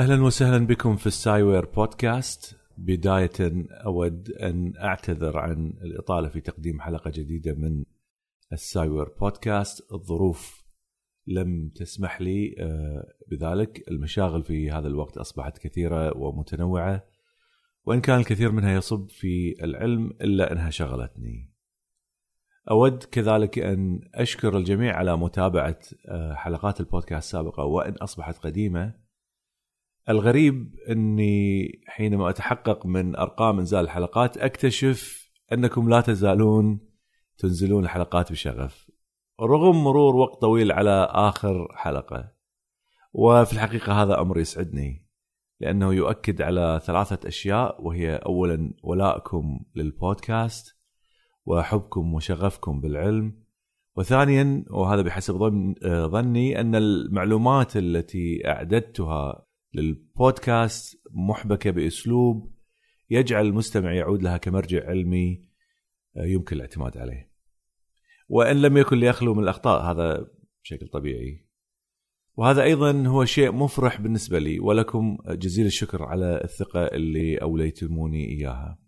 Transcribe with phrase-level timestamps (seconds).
[0.00, 2.56] أهلا وسهلا بكم في ال Sciware Podcast.
[2.78, 7.84] بداية أود أن أعتذر عن الإطالة في تقديم حلقة جديدة من
[8.52, 9.92] ال Sciware Podcast.
[9.92, 10.64] الظروف
[11.26, 13.88] لم تسمح لي آه، بذلك.
[13.88, 17.04] المشاغل في هذا الوقت أصبحت كثيرة ومتنوعة
[17.84, 21.52] وإن كان الكثير منها يصب في العلم إلا أنها شغلتني.
[22.70, 28.99] أود كذلك أن أشكر الجميع على متابعة آه، حلقات البودكاست السابقة وإن أصبحت قديمة.
[30.10, 36.80] الغريب إني حينما أتحقق من أرقام إنزال الحلقات أكتشف أنكم لا تزالون
[37.38, 38.90] تنزلون الحلقات بشغف.
[39.40, 42.32] رغم مرور وقت طويل على آخر حلقة.
[43.12, 45.06] وفي الحقيقة هذا أمر يسعدني
[45.60, 50.76] لأنه يؤكد على ثلاثة أشياء وهي اولا ولائكم للبودكاست
[51.46, 53.40] وحبكم وشغفكم بالعلم
[53.96, 55.34] وثانيا وهذا بحسب
[55.86, 62.54] ظني أن المعلومات التي أعددتها للبودكاست محبكة بأسلوب
[63.10, 65.50] يجعل المستمع يعود لها كمرجع علمي
[66.16, 67.30] آه، يمكن الاعتماد عليه.
[68.28, 70.26] وإن لم يكن ليخلو من الأخطاء هذا
[70.62, 71.46] بشكل طبيعي.
[72.36, 78.78] وهذا أيضا هو شيء مفرح بالنسبة لي ولكم جزيل الشكر على الثقة اللي أوليتموني إياها.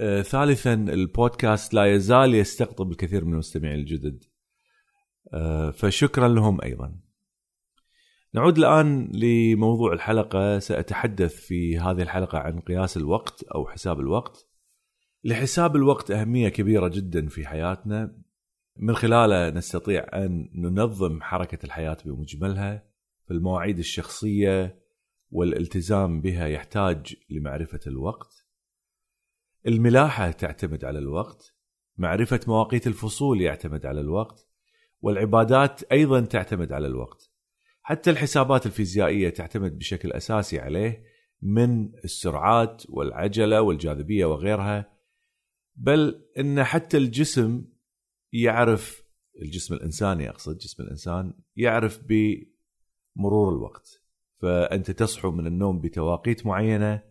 [0.00, 4.24] آه، ثالثا البودكاست لا يزال يستقطب الكثير من المستمعين الجدد.
[5.32, 7.07] آه، فشكرا لهم أيضا.
[8.34, 10.58] نعود الآن لموضوع الحلقة.
[10.58, 14.48] سأتحدث في هذه الحلقة عن قياس الوقت أو حساب الوقت.
[15.24, 18.18] لحساب الوقت أهمية كبيرة جدا في حياتنا.
[18.76, 22.88] من خلاله نستطيع أن ننظم حركة الحياة بمجملها.
[23.26, 24.82] في المواعيد الشخصية
[25.30, 28.46] والالتزام بها يحتاج لمعرفة الوقت.
[29.66, 31.54] الملاحة تعتمد على الوقت.
[31.96, 34.48] معرفة مواقيت الفصول يعتمد على الوقت.
[35.00, 37.27] والعبادات أيضا تعتمد على الوقت.
[37.88, 41.04] حتى الحسابات الفيزيائية تعتمد بشكل أساسي عليه
[41.42, 44.92] من السرعات والعجلة والجاذبية وغيرها
[45.76, 47.64] بل إن حتى الجسم
[48.32, 49.02] يعرف
[49.42, 54.02] الجسم الإنساني أقصد جسم الإنسان يعرف بمرور الوقت.
[54.40, 57.02] فأنت تصحو من النوم بتواقيت معينة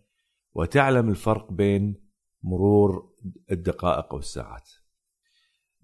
[0.53, 1.95] وتعلم الفرق بين
[2.43, 3.13] مرور
[3.51, 4.69] الدقائق والساعات.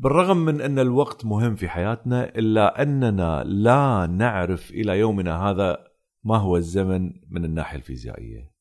[0.04, 5.88] بالرغم من أن الوقت مهم في حياتنا إلا أننا لا نعرف إلى يومنا هذا
[6.24, 8.52] ما هو الزمن من الناحية الفيزيائية.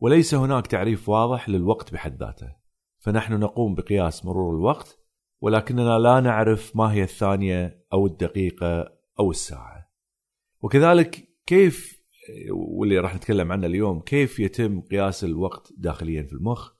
[0.00, 2.56] وليس هناك تعريف واضح للوقت بحد ذاته.
[2.98, 4.98] فنحن نقوم بقياس مرور الوقت
[5.40, 9.90] ولكننا لا نعرف ما هي الثانية أو الدقيقة أو الساعة.
[10.62, 12.04] وكذلك كيف
[12.50, 16.73] واللي راح نتكلم عنه اليوم كيف يتم قياس الوقت داخليا في المخ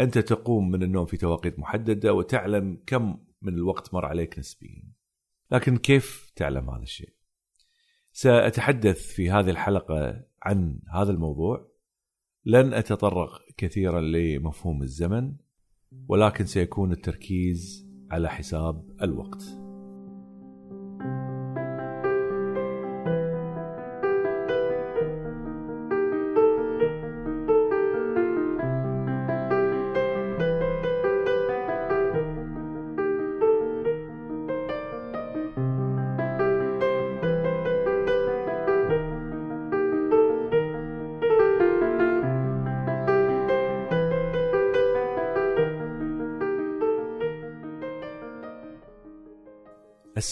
[0.00, 4.92] أنت تقوم من النوم في تواقيت محددة وتعلم كم من الوقت مر عليك نسبيا.
[5.50, 7.14] لكن كيف تعلم هذا الشيء؟
[8.12, 11.70] سأتحدث في هذه الحلقة عن هذا الموضوع
[12.44, 15.36] لن أتطرق كثيرا لمفهوم الزمن
[16.08, 19.63] ولكن سيكون التركيز على حساب الوقت.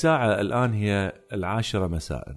[0.02, 2.36] الساعة الآن هي العاشرة مساء.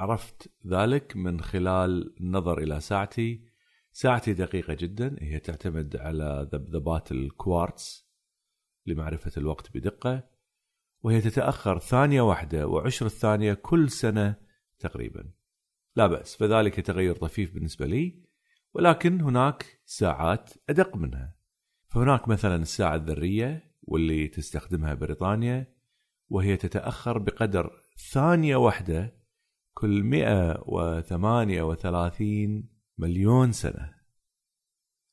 [0.00, 3.44] عرفت ذلك من خلال النظر إلى ساعتي.
[3.92, 5.16] ساعتي دقيقة جدا.
[5.20, 8.10] هي تعتمد على ذبذبات الكوارتز
[8.86, 10.28] لمعرفة الوقت بدقة.
[11.02, 14.36] وهي تتأخر ثانية واحدة وعشر الثانية كل سنة
[14.78, 15.30] تقريبا.
[15.96, 18.22] لا بأس فذلك تغير طفيف بالنسبة لي.
[18.74, 21.36] ولكن هناك ساعات أدق منها.
[21.88, 25.75] فهناك مثلا الساعة الذرية واللي تستخدمها بريطانيا.
[26.28, 27.70] وهي تتأخر بقدر
[28.12, 29.16] ثانية واحدة
[29.74, 32.68] كل 138
[32.98, 33.96] مليون سنة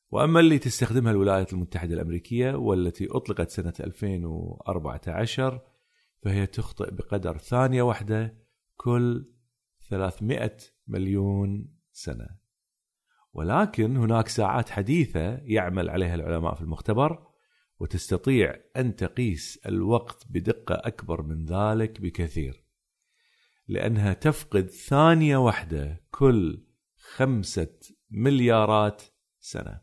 [0.10, 5.62] وأما اللي تستخدمها الولايات المتحدة الأمريكية والتي أطلقت سنة 2014
[6.24, 8.38] فهي تخطئ بقدر ثانية واحدة
[8.76, 9.34] كل
[9.90, 10.58] 300
[10.88, 12.28] مليون سنة.
[13.34, 17.28] ولكن هناك ساعات حديثة يعمل عليها العلماء في المختبر
[17.84, 22.64] وتستطيع أن تقيس الوقت بدقة أكبر من ذلك بكثير.
[23.68, 26.64] لأنها تفقد ثانية واحدة كل
[27.16, 27.80] خمسة
[28.12, 29.02] مليارات
[29.40, 29.82] سنة.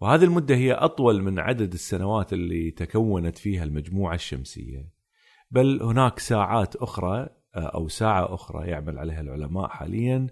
[0.00, 4.92] وهذه المدة هي أطول من عدد السنوات اللي تكونت فيها المجموعة الشمسية
[5.50, 10.26] بل هناك ساعات أخرى أو ساعة أخرى يعمل عليها العلماء حاليا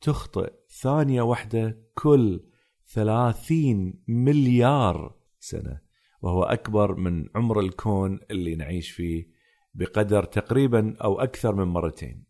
[0.00, 0.52] تخطئ
[0.82, 2.44] ثانية واحدة كل
[2.86, 5.91] ثلاثين مليار سنة
[6.22, 9.28] وهو أكبر من عمر الكون اللي نعيش فيه
[9.74, 12.24] بقدر تقريبا أو أكثر من مرتين.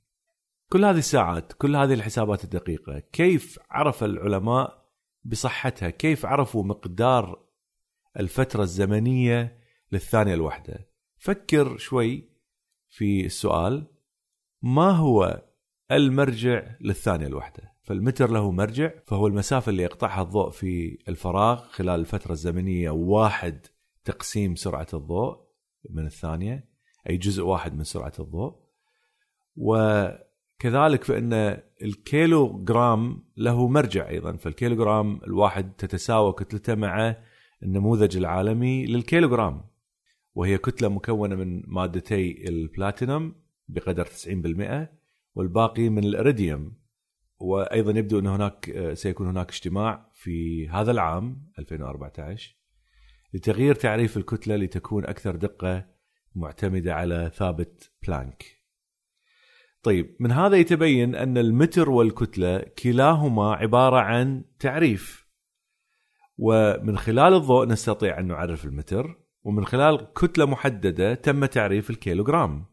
[0.69, 4.89] كل هذه الساعات كل هذه الحسابات الدقيقة كيف عرف العلماء
[5.25, 7.43] بصحتها؟ كيف عرفوا مقدار
[8.21, 9.59] الفترة الزمنية
[9.93, 12.29] للثانية الواحدة فكر شوي
[12.89, 13.87] في السؤال
[14.63, 15.43] ما هو
[15.91, 22.33] المرجع للثانية الواحدة فالمتر له مرجع فهو المسافة اللي يقطعها الضوء في الفراغ خلال الفترة
[22.33, 23.67] الزمنية واحد
[24.05, 25.37] تقسيم سرعة الضوء
[25.91, 26.69] من الثانية
[27.11, 28.63] أي جزء واحد من سرعة الضوء.
[29.57, 29.77] و
[30.59, 31.33] كذلك فإن
[31.83, 37.17] الكيلو جرام له مرجع أيضا فالكيلو جرام الواحد تتساوى كتلته مع
[37.63, 39.65] النموذج العالمي للكيلو جرام
[40.35, 43.35] وهي كتلة مكونة من مادتي البلاتينوم
[43.69, 44.89] بقدر 90%
[45.35, 46.83] والباقي من الإريديوم.
[47.39, 52.62] وأيضا يبدو أن هناك سيكون هناك اجتماع في هذا العام 2014
[53.35, 55.87] لتغيير تعريف الكتلة لتكون أكثر دقة
[56.35, 58.45] معتمدة على ثابت بلانك.
[59.83, 65.29] طيب من هذا يتبين أن المتر والكتلة كلاهما عبارة عن تعريف.
[66.39, 72.67] ومن خلال الضوء نستطيع أن نعرف المتر ومن خلال كتلة محددة تم تعريف الكيلوغرام.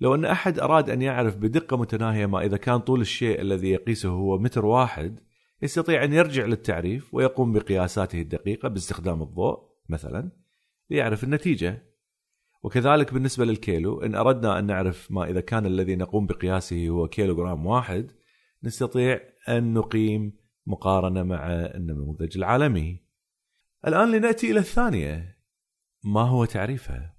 [0.00, 4.08] لو أن أحد أراد أن يعرف بدقة متناهية ما إذا كان طول الشيء الذي يقيسه
[4.08, 5.20] هو متر واحد
[5.62, 10.30] يستطيع أن يرجع للتعريف ويقوم بقياساته الدقيقة باستخدام الضوء مثلا
[10.90, 11.88] ليعرف النتيجة.
[12.62, 17.66] وكذلك بالنسبة للكيلو إن أردنا أن نعرف ما إذا كان الذي نقوم بقياسه هو كيلوغرام
[17.66, 18.10] واحد
[18.62, 20.32] نستطيع أن نقيم
[20.66, 23.02] مقارنة مع النموذج العالمي.
[23.86, 25.38] الآن لنأتي إلى الثانية.
[26.04, 27.18] ما هو تعريفها؟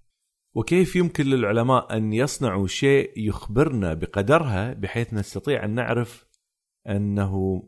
[0.53, 6.25] وكيف يمكن للعلماء أن يصنعوا شيء يخبرنا بقدرها بحيث نستطيع أن نعرف
[6.87, 7.63] أنه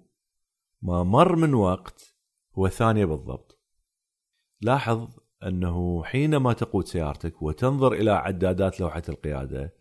[0.82, 2.16] ما مر من وقت
[2.54, 3.62] هو ثانية بالضبط.
[4.62, 5.10] لاحظ
[5.44, 9.74] أنه حينما تقود سيارتك وتنظر إلى عدادات لوحة القيادة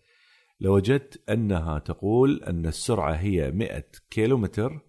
[0.60, 4.80] لوجدت أنها تقول أن السرعة هي 100 كيلومتر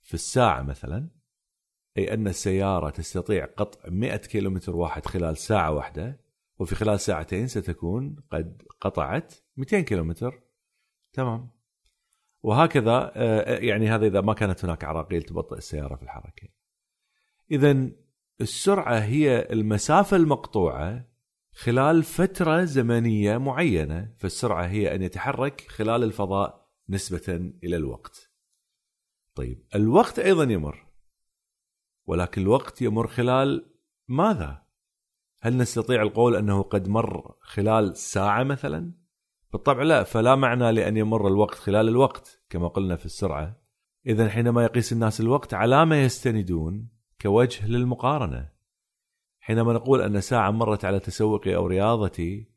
[0.00, 1.10] في الساعة مثلا
[1.98, 6.20] أي أن السيارة تستطيع قطع 100 كيلومتر واحد خلال ساعة واحدة
[6.58, 10.42] وفي خلال ساعتين ستكون قد قطعت 200 كيلومتر.
[11.12, 11.59] تمام.
[12.42, 16.48] وهكذا آه، يعني هذا إذا ما كانت هناك عراقيل تبطئ السيارة في الحركة.
[17.50, 17.90] اذا
[18.40, 21.10] السرعة هي المسافة المقطوعة
[21.52, 28.30] خلال فترة زمنية معينة فالسرعة هي أن يتحرك خلال الفضاء نسبة إلى الوقت.
[29.34, 30.86] طيب الوقت أيضا يمر.
[32.06, 33.74] ولكن الوقت يمر خلال
[34.08, 34.62] ماذا؟
[35.42, 38.99] هل نستطيع القول أنه قد مر خلال ساعة مثلا؟
[39.52, 43.62] بالطبع لا فلا معنى لأن يمر الوقت خلال الوقت كما قلنا في السرعة.
[44.06, 46.88] اذا حينما يقيس الناس الوقت على ما يستندون
[47.20, 48.52] كوجه للمقارنة.
[49.40, 52.50] حينما نقول أن ساعة مرت على تسوقي أو رياضتي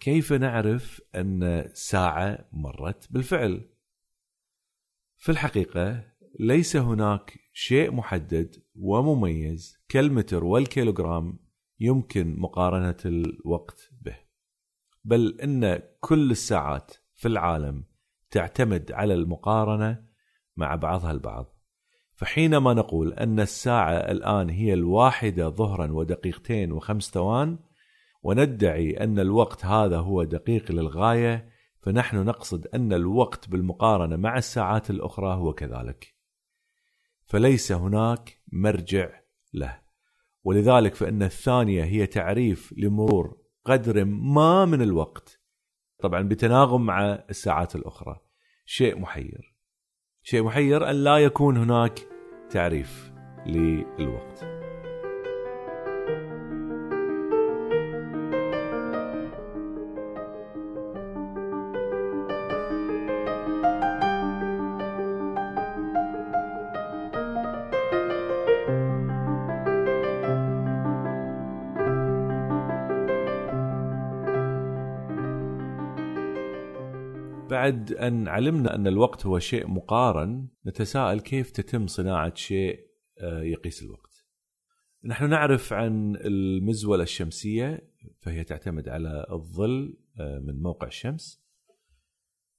[0.00, 3.68] كيف نعرف أن ساعة مرت بالفعل؟
[5.16, 6.04] في الحقيقة
[6.40, 11.38] ليس هناك شيء محدد ومميز كالمتر والكيلوغرام
[11.80, 14.25] يمكن مقارنة الوقت به.
[15.06, 17.84] بل إن كل الساعات في العالم
[18.30, 20.04] تعتمد على المقارنة
[20.56, 21.56] مع بعضها البعض.
[22.14, 27.58] فحينما نقول أن الساعة الآن هي الواحدة ظهرا ودقيقتين وخمس ثوان
[28.22, 31.48] وندعي أن الوقت هذا هو دقيق للغاية
[31.82, 36.14] فنحن نقصد أن الوقت بالمقارنة مع الساعات الأخرى هو كذلك.
[37.24, 39.20] فليس هناك مرجع
[39.54, 39.80] له.
[40.44, 45.40] ولذلك فإن الثانية هي تعريف لمرور قدر ما من الوقت.
[45.98, 48.20] طبعا بتناغم مع الساعات الأخرى.
[48.64, 49.56] شيء محير.
[50.22, 52.08] شيء محير أن لا يكون هناك
[52.50, 53.12] تعريف
[53.46, 54.55] للوقت.
[77.66, 82.80] بعد أن علمنا أن الوقت هو شيء مقارن نتساءل كيف تتم صناعة شيء
[83.20, 84.26] آه، يقيس الوقت
[85.04, 91.42] نحن نعرف عن المزولة الشمسية فهي تعتمد على الظل آه، من موقع الشمس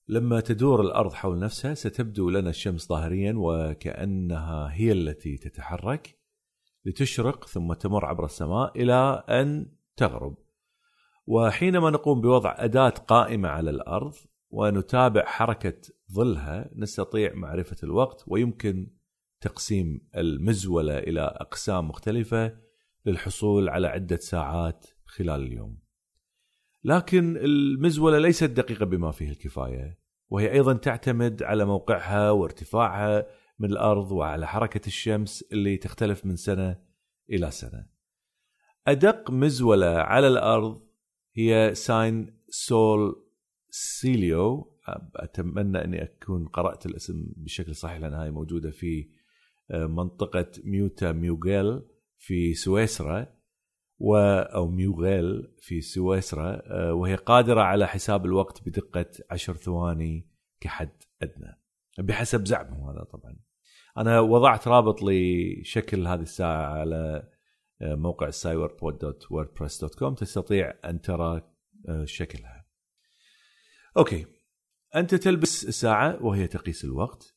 [0.08, 6.20] لما تدور الأرض حول نفسها ستبدو لنا الشمس ظاهريا وكأنها هي التي تتحرك
[6.86, 10.38] لتشرق ثم تمر عبر السماء إلى أن تغرب.
[11.28, 14.14] وحينما نقوم بوضع أداة قائمة على الأرض
[14.50, 18.92] ونتابع حركة ظلها نستطيع معرفة الوقت ويمكن
[19.42, 22.58] تقسيم المزولة إلى أقسام مختلفة
[23.06, 25.80] للحصول على عدة ساعات خلال اليوم.
[26.84, 30.00] لكن المزولة ليست دقيقة بما فيه الكفاية
[30.30, 33.28] وهي أيضا تعتمد على موقعها وارتفاعها
[33.60, 36.80] من الأرض وعلى حركة الشمس اللي تختلف من سنة
[37.30, 37.88] إلى سنة.
[38.88, 40.88] أدق مزولة على الأرض
[41.36, 43.27] هي Sine Sole
[43.70, 44.78] Sileo
[45.16, 49.10] أتمنى أني أكون قرأت الاسم بشكل صحيح لأن هاي موجودة في
[49.72, 51.82] آه، منطقة ميوتا ميوغيل
[52.18, 53.28] في سويسرا
[54.00, 60.90] و أو ميوغيل في سويسرا آه، وهي قادرة على حساب الوقت بدقة عشر ثواني كحد
[61.22, 61.62] أدنى.
[62.00, 63.36] بحسب زعمه هذا طبعا.
[63.98, 67.30] أنا وضعت رابط لشكل هذه الساعة على
[67.82, 71.42] آه، موقع cyberpod.wordpress.com تستطيع أن ترى
[72.06, 72.57] شكلها.
[73.98, 74.26] أوكي.
[74.96, 77.36] أنت تلبس الساعة وهي تقيس الوقت.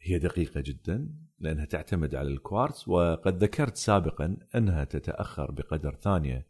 [0.00, 6.46] هي دقيقة جدا لأنها تعتمد على الكوارتز وقد ذكرت سابقا أنها تتأخر بقدر ثانية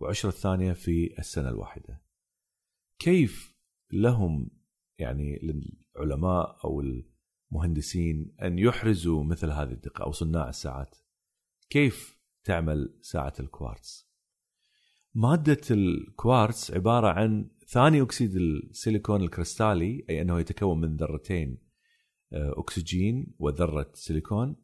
[0.00, 2.02] وعشرة ثانية في السنة الواحدة.
[2.98, 3.56] كيف
[3.92, 4.50] لهم
[4.98, 5.38] يعني
[5.96, 6.82] للعلماء أو
[7.52, 10.96] المهندسين أن يحرزوا مثل هذه الدقة أو صناع الساعات؟
[11.70, 14.08] كيف تعمل ساعة الكوارتز؟
[15.14, 21.58] مادة الكوارتز عبارة عن ثاني أكسيد السيليكون الكريستالي أي أنه يتكون من ذرتين
[22.32, 24.56] آه، أكسجين وذرة سيليكون.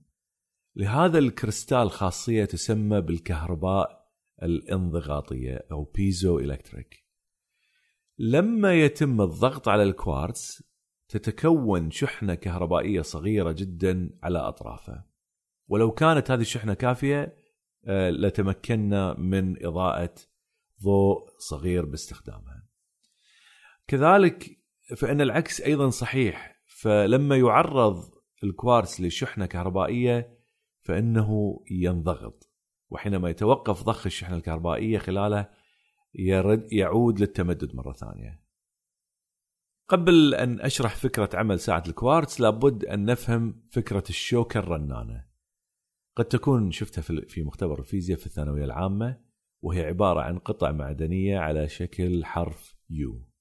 [0.76, 4.10] لهذا الكريستال خاصية تسمى بالكهرباء
[4.42, 7.04] الانضغاطية أو بيزو الكتريك
[8.18, 10.62] لما يتم الضغط على الكوارتز
[11.08, 15.04] تتكون شحنة كهربائية صغيرة جدا على أطرافه.
[15.68, 17.38] ولو كانت هذه الشحنة كافية
[17.84, 20.14] آه، لتمكنا من إضاءة
[20.82, 22.53] ضوء صغير باستخدامها.
[23.86, 24.60] كذلك
[24.96, 28.14] فإن العكس أيضا صحيح فلما يعرض
[28.44, 30.38] الكوارتز لشحنة كهربائية
[30.82, 32.50] فإنه ينضغط
[32.90, 35.48] وحينما يتوقف ضخ الشحنة الكهربائية خلاله
[36.14, 38.44] يرد يعود للتمدد مرة ثانية.
[39.88, 45.24] قبل أن أشرح فكرة عمل ساعة الكوارتز لابد أن نفهم فكرة الشوكه الرنانه.
[46.16, 49.20] قد تكون شفتها في مختبر الفيزياء في الثانوية العامة
[49.62, 53.33] وهي عبارة عن قطع معدنية على شكل حرف يو.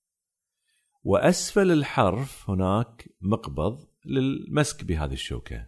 [1.03, 5.67] وأسفل الحرف هناك مقبض للمسك بهذه الشوكة.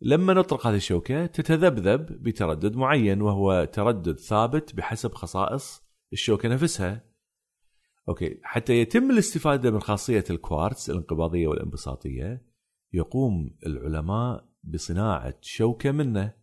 [0.00, 7.04] لما نطرق هذه الشوكة تتذبذب بتردد معين وهو تردد ثابت بحسب خصائص الشوكة نفسها.
[8.08, 12.42] أوكي حتى يتم الاستفادة من خاصية الكوارتز الانقباضية والانبساطية
[12.92, 16.34] يقوم العلماء بصناعة شوكة منه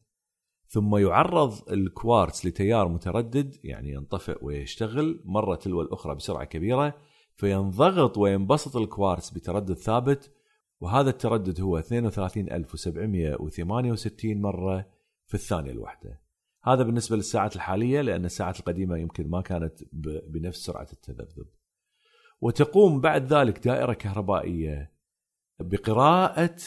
[0.67, 6.95] ثم يعرض الكوارتز لتيار متردد يعني ينطفئ ويشتغل مرة تلو الأخرى بسرعة كبيرة
[7.37, 10.31] فينضغط وينبسط الكوارتز بتردد ثابت
[10.79, 14.89] وهذا التردد هو 32768 مرة
[15.25, 16.21] في الثانية الواحدة
[16.63, 19.83] هذا بالنسبة للساعات الحالية لأن الساعات القديمة يمكن ما كانت
[20.27, 21.47] بنفس سرعة التذبذب.
[22.41, 24.93] وتقوم بعد ذلك دائرة كهربائية
[25.59, 26.57] بقراءة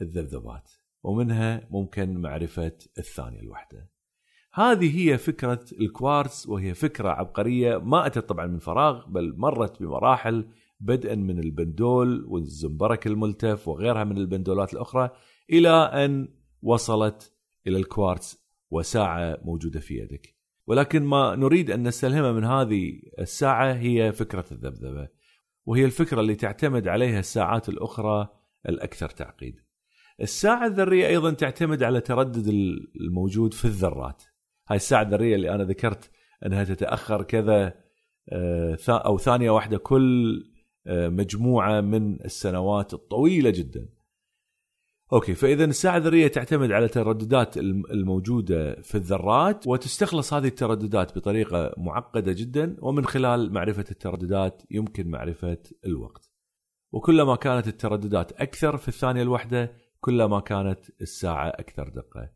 [0.00, 0.70] الذبذبات
[1.02, 3.90] ومنها ممكن معرفة الثانية الواحدة
[4.58, 10.48] هذه هي فكرة الكوارتز وهي فكرة عبقرية ما أتت طبعا من فراغ بل مرت بمراحل
[10.80, 15.10] بدءا من البندول والزنبرك الملتف وغيرها من البندولات الأخرى
[15.50, 16.28] إلى أن
[16.62, 17.32] وصلت
[17.66, 20.36] إلى الكوارتز وساعة موجودة في يدك.
[20.66, 25.08] ولكن ما نريد أن نستلهمها من هذه الساعة هي فكرة الذبذبة
[25.66, 28.28] وهي الفكرة اللي تعتمد عليها الساعات الأخرى
[28.68, 29.60] الأكثر تعقيد.
[30.20, 32.48] الساعة الذرية أيضا تعتمد على تردد
[33.00, 34.22] الموجود في الذرات.
[34.68, 36.10] هاي الساعة الذرية اللي أنا ذكرت
[36.46, 37.74] إنها تتأخر كذا
[38.32, 40.42] آه، أو ثانية واحدة كل
[40.86, 43.88] آه، مجموعة من السنوات الطويلة جدا.
[45.12, 52.32] أوكي فإذا الساعة الذرية تعتمد على الترددات الموجودة في الذرات وتستخلص هذه الترددات بطريقة معقدة
[52.32, 56.30] جدا ومن خلال معرفة الترددات يمكن معرفة الوقت.
[56.92, 62.30] وكلما كانت الترددات أكثر في الثانية الواحدة كلما كانت الساعة أكثر دقة.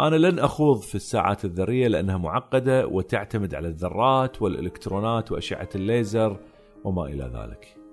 [0.00, 6.36] أنا لن أخوض في الساعات الذرية لأنها معقدة وتعتمد على الذرات والإلكترونات وأشعة الليزر
[6.84, 7.83] وما إلى ذلك.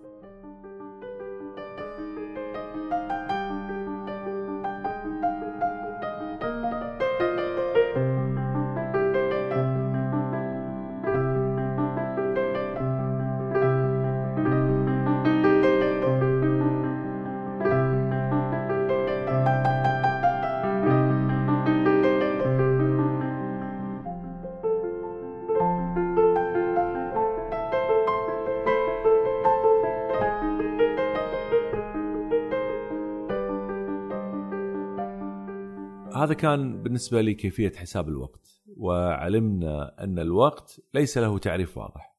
[36.42, 42.18] كان بالنسبة لي كيفية حساب الوقت وعلمنا أن الوقت ليس له تعريف واضح.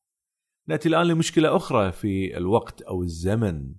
[0.67, 3.75] نأتي الآن لمشكلة أخرى في الوقت أو الزمن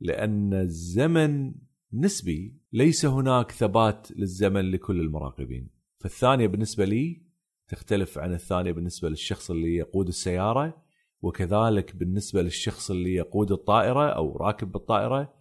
[0.00, 1.54] لأن الزمن
[1.92, 5.70] نسبي ليس هناك ثبات للزمن لكل المراقبين.
[5.98, 7.22] فالثانية بالنسبة لي
[7.68, 10.82] تختلف عن الثانية بالنسبة للشخص اللي يقود السيارة
[11.22, 15.34] وكذلك بالنسبة للشخص اللي يقود الطائرة أو راكب بالطائرة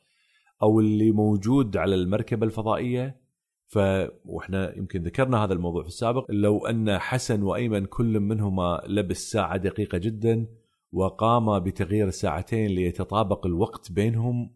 [0.64, 3.19] أو اللي موجود على المركبة الفضائية
[3.70, 3.80] ف
[4.26, 6.26] وإحنا يمكن ذكرنا هذا الموضوع في السابق.
[6.30, 10.48] لو أن حسن وأيمن كل منهما لبس ساعة دقيقة جدا
[10.92, 14.52] وقام بتغيير الساعتين ليتطابق الوقت بينهم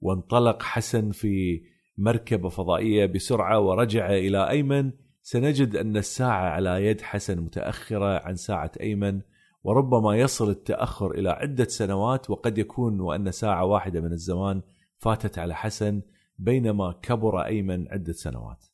[0.00, 1.62] وانطلق حسن في
[1.98, 8.72] مركبه فضائية بسرعة ورجع إلى أيمن سنجد أن الساعة على يد حسن متأخرة عن ساعة
[8.80, 9.20] أيمن
[9.64, 14.62] وربما يصل التأخر إلى عدة سنوات وقد يكون وأن ساعة واحدة من الزمان
[14.96, 16.02] فاتت على حسن.
[16.38, 18.64] بينما كبر أيمن عدة سنوات.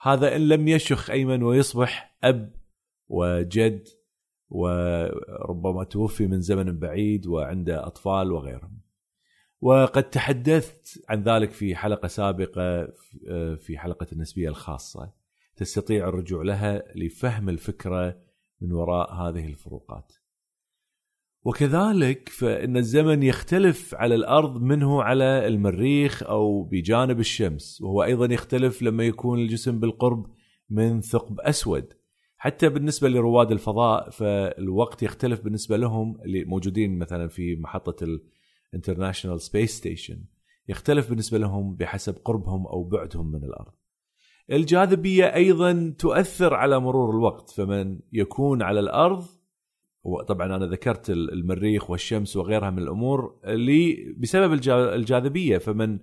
[0.00, 2.54] هذا إن لم يشخ أيمن ويصبح أب
[3.08, 3.88] وجد
[4.50, 8.80] وربما توفي من زمن بعيد وعنده أطفال وغيرهم.
[9.60, 12.86] وقد تحدثت عن ذلك في حلقة سابقة
[13.56, 15.12] في حلقة النسبية الخاصة
[15.56, 18.22] تستطيع الرجوع لها لفهم الفكرة
[18.60, 20.12] من وراء هذه الفروقات.
[21.44, 28.82] وكذلك فإن الزمن يختلف على الأرض منه على المريخ أو بجانب الشمس وهو أيضا يختلف
[28.82, 30.26] لما يكون الجسم بالقرب
[30.70, 31.92] من ثقب أسود.
[32.36, 38.18] حتى بالنسبة لرواد الفضاء فالوقت يختلف بالنسبة لهم اللي موجودين مثلا في محطة
[38.72, 40.24] ال International Space Station
[40.68, 43.72] يختلف بالنسبة لهم بحسب قربهم أو بعدهم من الأرض.
[44.52, 49.24] الجاذبية أيضا تؤثر على مرور الوقت فمن يكون على الأرض
[50.04, 55.98] وطبعا أنا ذكرت المريخ والشمس وغيرها من الأمور اللي بسبب الجاذبية فمن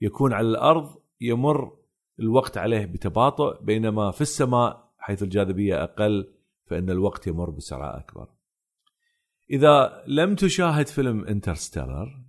[0.00, 1.78] يكون على الأرض يمر
[2.20, 6.32] الوقت عليه بتباطؤ بينما في السماء حيث الجاذبية أقل
[6.66, 8.28] فإن الوقت يمر بسرعة أكبر.
[9.50, 12.24] إذا لم تشاهد فيلم انترستيلر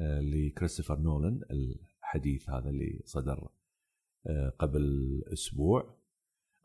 [0.00, 3.48] آه، لكريستوفر نولان الحديث هذا اللي صدر
[4.26, 5.97] آه، قبل أسبوع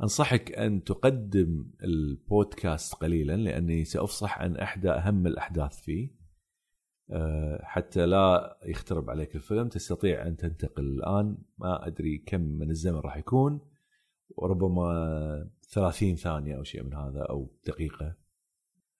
[0.01, 6.23] أنصحك أن تقدم البودكاست قليلا لأني سأفصح عن أحدى أهم الأحداث فيه.
[7.12, 11.38] آه، حتى لا يخترب عليك الفيلم تستطيع أن تنتقل الآن.
[11.58, 13.62] ما أدري كم من الزمن راح يكون
[14.29, 18.15] وربما 30 ثانية أو شيء من هذا أو دقيقة.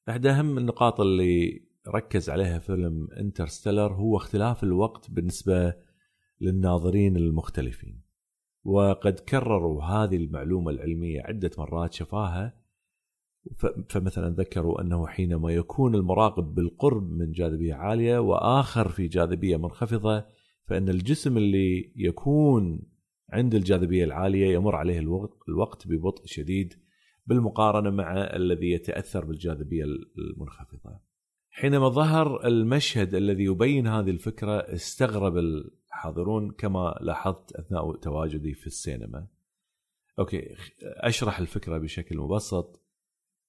[0.10, 5.74] احدى أهم النقاط اللي ركز عليها فيلم انترستيلر هو اختلاف الوقت بالنسبة
[6.42, 8.03] للناظرين المختلفين.
[8.64, 12.64] وقد كرروا هذه المعلومة العلمية عدة مرات شفاها.
[13.90, 20.26] فمثلا ذكروا أنه حينما يكون المراقب بالقرب من جاذبية عالية وآخر في جاذبية منخفضة
[20.68, 22.82] فإن الجسم اللي يكون
[23.30, 25.00] عند الجاذبية العالية يمر عليه
[25.50, 26.74] الوقت ببطء شديد
[27.26, 29.84] بالمقارنة مع الذي يتأثر بالجاذبية
[30.18, 31.00] المنخفضة.
[31.50, 35.38] حينما ظهر المشهد الذي يبين هذه الفكرة استغرب
[35.94, 39.28] الحاضرون كما لاحظت أثناء تواجدي في السينما.
[40.20, 42.84] أوكي أشرح الفكرة بشكل مبسط.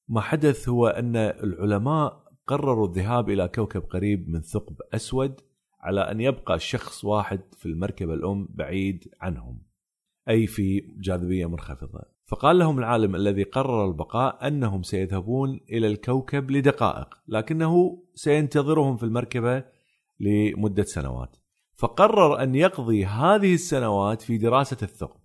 [0.08, 5.40] ما حدث هو أن العلماء قرروا الذهاب إلى كوكب قريب من ثقب أسود
[5.80, 9.62] على أن يبقى شخص واحد في المركبة الأم بعيد عنهم.
[10.28, 12.00] أي في جاذبية منخفضة.
[12.26, 19.64] فقال لهم العالم الذي قرر البقاء أنهم سيذهبون إلى الكوكب لدقائق، لكنه سينتظرهم في المركبة
[20.20, 21.36] لمدة سنوات.
[21.74, 25.20] فقرر أن يقضي هذه السنوات في دراسة الثقب.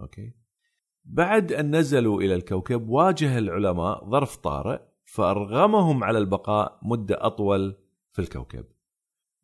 [0.00, 0.32] أوكي.
[1.04, 7.76] بعد أن نزلوا إلى الكوكب واجه العلماء ظرف طارئ فأرغمهم على البقاء مدة أطول
[8.12, 8.64] في الكوكب.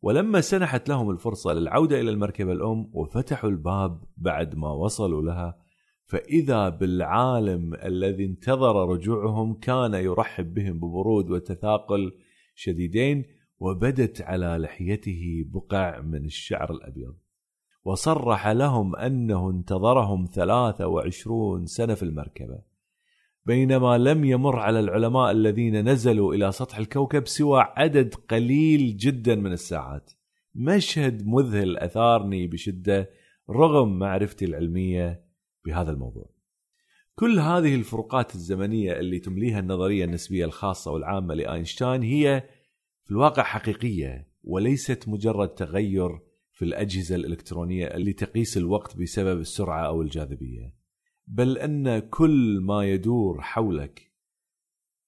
[0.01, 5.61] ولما سنحت لهم الفرصة للعودة إلى المركبه الأم وفتحوا الباب بعد ما وصلوا لها
[6.05, 12.11] فإذا بالعالم الذي انتظر رجوعهم كان يرحب بهم ببرود وتثاقل
[12.55, 13.25] شديدين
[13.61, 17.15] وبدت على لحيته بقع من الشعر الأبيض.
[17.83, 22.61] وصرح لهم أنه انتظرهم 23 سنة في المركبة.
[23.45, 29.51] بينما لم يمر على العلماء الذين نزلوا إلى سطح الكوكب سوى عدد قليل جدا من
[29.51, 30.11] الساعات.
[30.55, 33.09] مشهد مذهل أثارني بشدة
[33.49, 35.25] رغم معرفتي العلمية
[35.65, 36.29] بهذا الموضوع.
[37.15, 42.43] كل هذه الفروقات الزمنية اللي تمليها النظرية النسبية الخاصة والعامة لأينشتاين هي
[43.03, 46.19] في الواقع حقيقية وليست مجرد تغير
[46.51, 50.73] في الأجهزة الإلكترونية اللي تقيس الوقت بسبب السرعة أو الجاذبية
[51.27, 54.11] بل أن كل ما يدور حولك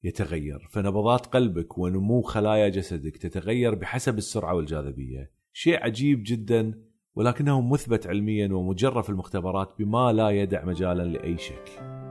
[0.03, 5.31] يتغير فنبضات قلبك ونمو خلايا جسدك تتغير بحسب السرعة والجاذبية.
[5.53, 6.83] شيء عجيب جدا
[7.15, 12.02] ولكنه مثبت علميا ومجرب في المختبرات بما لا يدع مجالا لأي شك.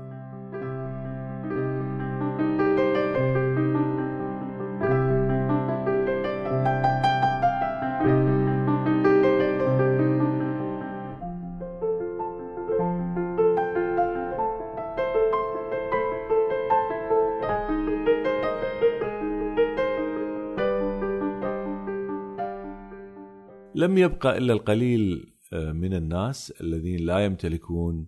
[23.92, 28.06] لم يبقى إلا القليل آه، من الناس الذين لا يمتلكون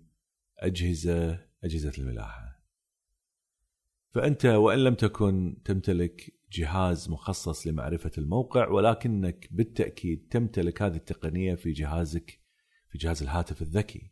[0.58, 2.64] أجهزة أجهزة الملاحة.
[4.10, 11.72] فأنت وإن لم تكن تمتلك جهاز مخصص لمعرفة الموقع ولكنك بالتأكيد تمتلك هذه التقنية في
[11.72, 12.40] جهازك
[12.88, 14.10] في جهاز الهاتف الذكي.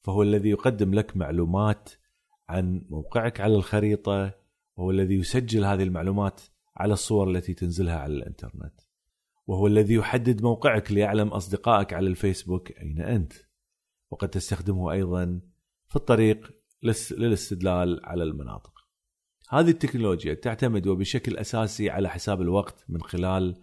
[0.00, 1.90] فهو الذي يقدم لك معلومات
[2.48, 4.34] عن موقعك على الخريطة
[4.76, 6.40] وهو الذي يسجل هذه المعلومات
[6.76, 8.91] على الصور التي تنزلها على الإنترنت.
[9.46, 13.32] وهو الذي يحدد موقعك ليعلم أصدقائك على الفيسبوك أين أنت.
[14.10, 15.40] وقد تستخدمه أيضا
[15.88, 16.50] في الطريق
[17.18, 18.72] للاستدلال على المناطق.
[19.48, 23.62] هذه التكنولوجيا تعتمد وبشكل أساسي على حساب الوقت من خلال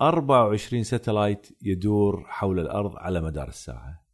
[0.00, 4.04] 24 ستلايت يدور حول الأرض على مدار الساعة.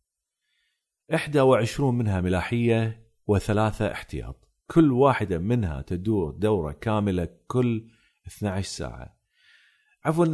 [1.11, 4.49] 21 منها ملاحية وثلاثة احتياط.
[4.71, 7.91] كل واحدة منها تدور دورة كاملة كل
[8.27, 9.16] 12 ساعة.
[10.07, 10.27] عفوا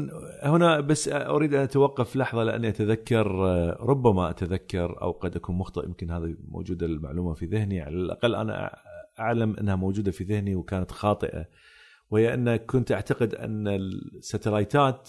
[0.42, 3.26] هنا بس أريد أن أتوقف لحظة لأني أتذكر
[3.80, 7.80] ربما أتذكر أو قد أكون مخطئ يمكن هذه موجودة المعلومة في ذهني.
[7.80, 8.76] على الأقل أنا
[9.18, 11.46] أعلم أنها موجودة في ذهني وكانت خاطئة
[12.11, 15.08] وهي أن كنت أعتقد أن الستلايتات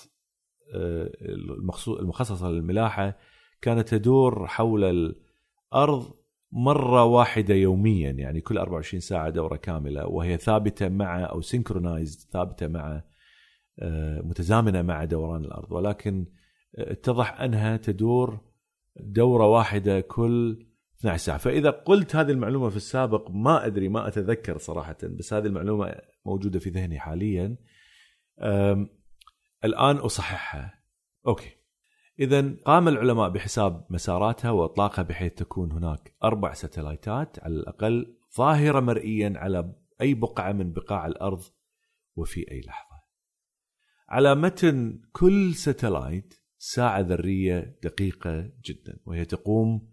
[1.99, 3.17] المخصصة للملاحة
[3.62, 4.84] كانت تدور حول
[5.73, 6.13] الأرض
[6.52, 12.67] مرة واحدة يوميا يعني كل 24 ساعة دورة كاملة وهي ثابتة مع أو سينكرونايزد ثابتة
[12.67, 13.04] مع آه،
[14.24, 16.26] متزامنة مع دوران الأرض ولكن
[16.76, 18.40] اتضح أنها تدور
[19.00, 20.66] دورة واحدة كل
[21.00, 21.38] 12 ساعة.
[21.38, 26.60] فإذا قلت هذه المعلومة في السابق ما أدري ما أتذكر صراحة بس هذه المعلومة موجودة
[26.60, 27.58] في ذهني حاليا.
[29.64, 30.84] الآن أصححها.
[31.28, 31.50] أوكي.
[32.20, 39.34] اذا قام العلماء بحساب مساراتها وإطلاقها بحيث تكون هناك أربع ستلايتات على الأقل ظاهرة مرئيا
[39.36, 41.42] على أي بقعة من بقاع الأرض
[42.16, 42.92] وفي أي لحظة.
[44.13, 49.89] على متن كل ستلايت ساعة ذرية دقيقة جدا وهي تقوم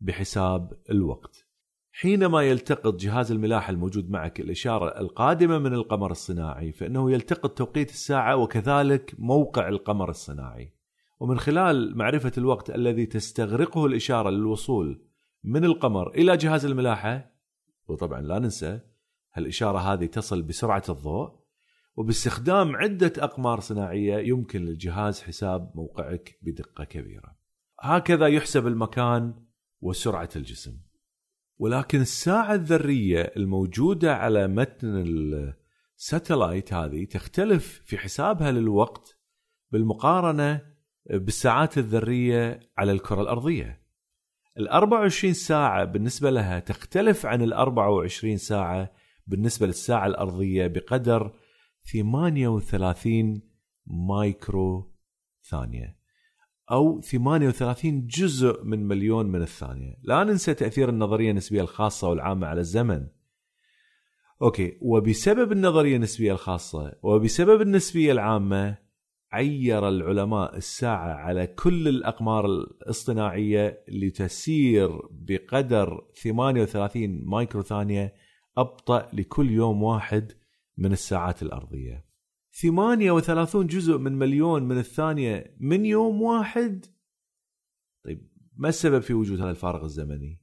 [0.00, 1.46] بحساب الوقت.
[1.92, 8.36] حينما يلتقط جهاز الملاحة الموجود معك الإشارة القادمة من القمر الصناعي فإنه يلتقط توقيت الساعة
[8.36, 10.72] وكذلك موقع القمر الصناعي.
[11.20, 15.04] ومن خلال معرفة الوقت الذي تستغرقه الإشارة للوصول
[15.44, 17.34] من القمر إلى جهاز الملاحة
[17.88, 18.80] وطبعا لا ننسى
[19.32, 21.43] هالإشارة هذه تصل بسرعة الضوء
[21.96, 27.36] وباستخدام عدة أقمار صناعية يمكن للجهاز حساب موقعك بدقة كبيرة.
[27.80, 29.34] هكذا يحسب المكان
[29.80, 30.76] وسرعة الجسم.
[31.58, 35.04] ولكن الساعة الذرية الموجودة على متن
[35.96, 39.18] الساتلايت هذه تختلف في حسابها للوقت
[39.70, 40.60] بالمقارنة
[41.10, 43.84] بالساعات الذرية على الكرة الأرضية.
[44.58, 48.92] ال 24 ساعة بالنسبة لها تختلف عن ال 24 ساعة
[49.26, 51.32] بالنسبة للساعة الأرضية بقدر
[51.92, 53.42] 38
[53.86, 54.94] مايكرو
[55.50, 55.96] ثانية.
[56.70, 59.94] أو 38 جزء من مليون من الثانية.
[60.02, 63.06] لا ننسى تأثير النظرية النسبية الخاصة والعامة على الزمن.
[64.42, 68.78] أوكي وبسبب النظرية النسبية الخاصة وبسبب النسبية العامة
[69.32, 78.14] عير العلماء الساعة على كل الأقمار الاصطناعية لتسير بقدر 38 مايكرو ثانية
[78.58, 80.32] أبطأ لكل يوم واحد
[80.76, 82.06] من الساعات الأرضية.
[82.52, 86.86] 38 جزء من مليون من الثانية من يوم واحد.
[88.04, 90.40] طيب ما السبب في وجود هذا الفارق الزمني؟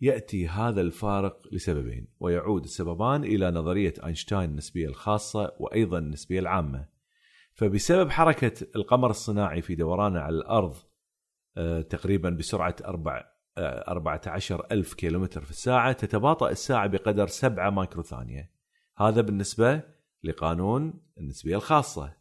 [0.00, 6.88] يأتي هذا الفارق لسببين ويعود السببان إلى نظرية أينشتاين النسبية الخاصة وأيضا النسبية العامة.
[7.54, 10.76] فبسبب حركة القمر الصناعي في دورانه على الأرض
[11.56, 18.02] آه، تقريبا بسرعة 4 14 آه، ألف كيلومتر في الساعة تتباطأ الساعة بقدر 7 مايكرو
[18.02, 18.53] ثانية.
[18.96, 19.82] هذا بالنسبة
[20.24, 22.12] لقانون النسبية الخاصة.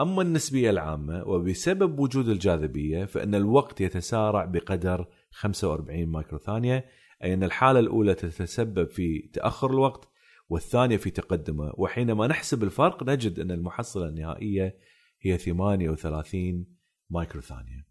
[0.00, 6.84] أما النسبية العامة وبسبب وجود الجاذبية فإن الوقت يتسارع بقدر 45 مايكرو ثانية
[7.24, 10.08] أي أن الحالة الأولى تتسبب في تأخر الوقت
[10.48, 11.72] والثانية في تقدمه.
[11.74, 14.78] وحينما نحسب الفرق نجد أن المحصلة النهائية
[15.20, 16.66] هي 38
[17.10, 17.86] مايكرو ثانية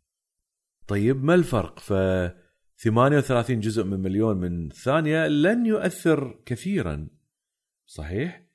[0.87, 1.93] طيب ما الفرق؟ ف
[2.77, 7.07] 38 جزء من مليون من ثانية لن يؤثر كثيرا.
[7.85, 8.45] صحيح؟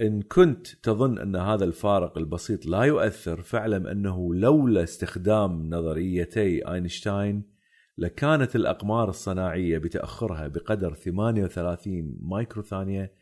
[0.00, 7.42] إن كنت تظن أن هذا الفارق البسيط لا يؤثر فاعلم أنه لولا استخدام نظريتي أينشتاين
[7.98, 13.12] لكانت الأقمار الصناعية بتأخرها بقدر 38 مايكرو ثانية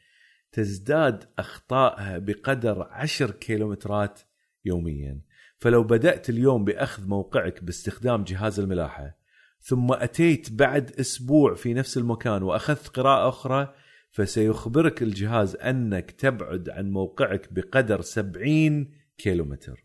[0.52, 4.20] تزداد أخطائها بقدر 10 كيلومترات
[4.64, 5.20] يوميا
[5.58, 9.18] فلو بدأت اليوم بأخذ موقعك باستخدام جهاز الملاحة
[9.60, 13.74] ثم أتيت بعد أسبوع في نفس المكان وأخذت قراءة أخرى
[14.16, 19.84] فسيخبرك الجهاز أنك تبعد عن موقعك بقدر 70 كيلومتر.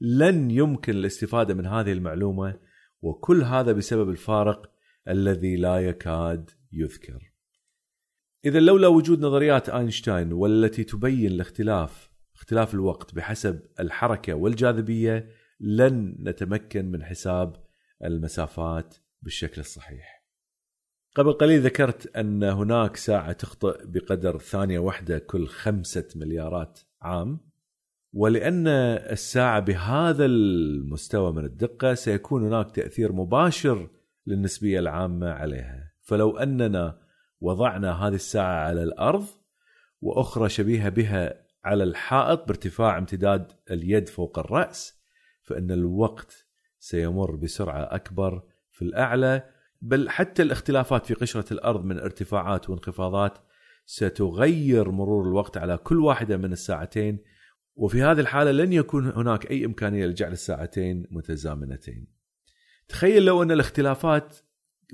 [0.00, 2.60] لن يمكن الاستفادة من هذه المعلومة
[3.02, 4.72] وكل هذا بسبب الفارق
[5.08, 7.32] الذي لا يكاد يذكر.
[8.44, 15.28] إذا لولا وجود نظريات أينشتاين والتي تبين الاختلاف اختلاف الوقت بحسب الحركة والجاذبية
[15.60, 17.64] لن نتمكن من حساب
[18.04, 20.19] المسافات بالشكل الصحيح.
[21.14, 27.40] قبل قليل ذكرت أن هناك ساعة تخطئ بقدر ثانية واحدة كل خمسة مليارات عام
[28.12, 33.90] ولأن الساعة بهذا المستوى من الدقة سيكون هناك تأثير مباشر
[34.26, 35.92] للنسبية العامة عليها.
[36.02, 37.00] فلو أننا
[37.40, 39.24] وضعنا هذه الساعة على الأرض
[40.00, 45.00] وأخرى شبيهة بها على الحائط بارتفاع امتداد اليد فوق الرأس
[45.42, 46.46] فإن الوقت
[46.78, 49.50] سيمر بسرعة أكبر في الأعلى
[49.82, 53.38] بل حتى الاختلافات في قشرة الأرض من ارتفاعات وانخفاضات
[53.86, 57.18] ستغير مرور الوقت على كل واحدة من الساعتين
[57.76, 62.06] وفي هذه الحالة لن يكون هناك أي إمكانية لجعل الساعتين متزامنتين.
[62.88, 64.36] تخيل لو أن الاختلافات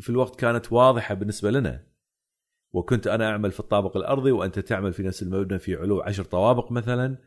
[0.00, 1.86] في الوقت كانت واضحة بالنسبة لنا
[2.72, 6.72] وكنت أنا أعمل في الطابق الأرضي وأنت تعمل في نفس المبنى في علو عشر طوابق
[6.72, 7.18] مثلا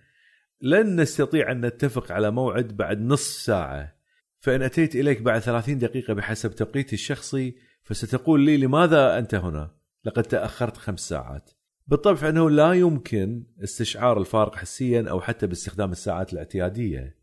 [0.61, 3.98] لن نستطيع أن نتفق على موعد بعد نصف ساعة.
[4.39, 9.75] فإن أتيت إليك بعد 30 دقيقة بحسب توقيتي الشخصي فستقول لي لماذا أنت هنا؟
[10.05, 11.51] لقد تأخرت خمس ساعات.
[11.87, 17.19] بالطبع فإنه لا يمكن استشعار الفارق حسيا أو حتى باستخدام الساعات الاعتيادية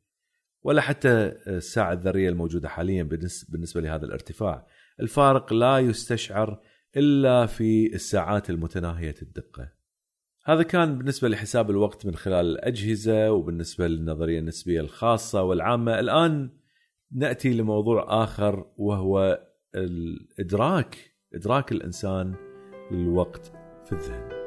[0.63, 1.09] ولا حتى
[1.47, 3.03] الساعة الذرية الموجودة حاليا
[3.49, 4.67] بالنسبة لهذا الارتفاع.
[5.01, 6.61] الفارق لا يستشعر
[6.97, 9.73] إلا في الساعات المتناهية الدقة.
[10.45, 16.01] هذا كان بالنسبة لحساب الوقت من خلال الأجهزة وبالنسبة للنظرية النسبية الخاصة والعامة.
[16.01, 16.51] الآن
[17.13, 19.41] نأتي لموضوع آخر وهو
[19.75, 22.35] الإدراك إدراك الإنسان
[22.91, 23.53] للوقت
[23.85, 24.46] في الذهن.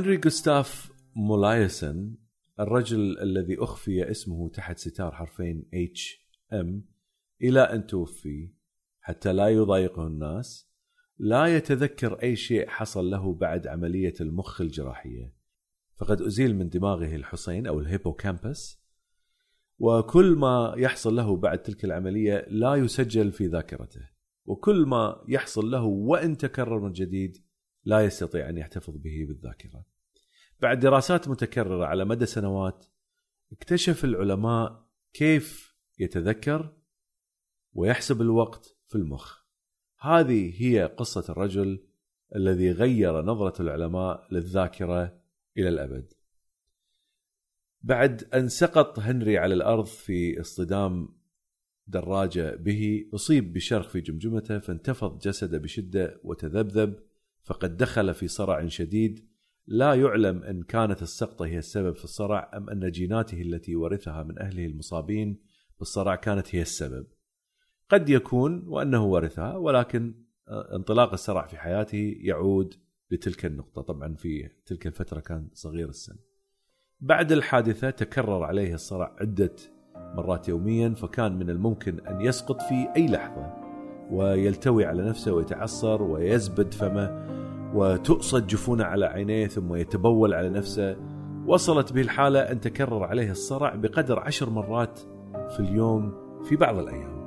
[0.00, 2.14] هنري جوستاف مولايسن
[2.60, 6.84] الرجل الذي أخفي اسمه تحت ستار حرفين HM
[7.42, 8.52] إلى أن توفي
[9.00, 10.70] حتى لا يضايقه الناس
[11.18, 15.34] لا يتذكر أي شيء حصل له بعد عملية المخ الجراحية
[15.96, 18.82] فقد أزيل من دماغه الحصين أو ال hippocampus
[19.78, 24.08] وكل ما يحصل له بعد تلك العملية لا يسجل في ذاكرته
[24.44, 27.50] وكل ما يحصل له وإن تكرر من جديد
[27.84, 29.84] لا يستطيع أن يحتفظ به بالذاكرة.
[30.62, 32.86] بعد دراسات متكررة على مدى سنوات
[33.52, 36.76] اكتشف العلماء كيف يتذكر
[37.72, 39.40] ويحسب الوقت في المخ.
[40.00, 41.84] هذه هي قصة الرجل
[42.36, 45.20] الذي غير نظرة العلماء للذاكرة
[45.56, 46.12] إلى الأبد.
[47.82, 51.20] بعد أن سقط هنري على الأرض في اصطدام
[51.86, 57.00] دراجة به أصيب بشرخ في جمجمته فانتفض جسده بشدة وتذبذب
[57.42, 59.29] فقد دخل في صرع شديد
[59.66, 64.38] لا يعلم أن كانت السقطة هي السبب في الصرع أم أن جيناته التي ورثها من
[64.38, 65.40] أهله المصابين
[65.78, 67.06] بالصرع كانت هي السبب.
[67.88, 70.14] قد يكون وأنه ورثها ولكن
[70.48, 72.74] آه، انطلاق الصرع في حياته يعود
[73.10, 76.16] لتلك النقطة، طبعا في تلك الفترة كان صغير السن.
[77.00, 79.52] بعد الحادثة تكرر عليه الصرع عدة
[79.96, 83.54] مرات يوميا فكان من الممكن أن يسقط في أي لحظة
[84.10, 90.96] ويلتوي على نفسه ويتعصر ويزبد فمه وتؤصد جفونه على عينيه ثم يتبول على نفسه.
[91.46, 94.98] وصلت به الحالة أن تكرر عليه الصرع بقدر عشر مرات
[95.50, 96.12] في اليوم
[96.44, 97.20] في بعض الأيام.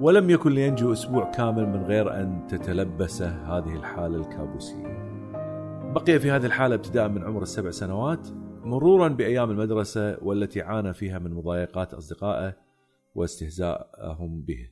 [0.00, 5.08] ولم يكن لينجو أسبوع كامل من غير أن تتلبسه هذه الحالة الكابوسية.
[5.94, 8.28] بقي في هذه الحالة ابتداء من عمر السبع سنوات
[8.64, 12.56] مرورا بأيام المدرسة والتي عانى فيها من مضايقات أصدقائه
[13.14, 14.68] واستهزاءهم به.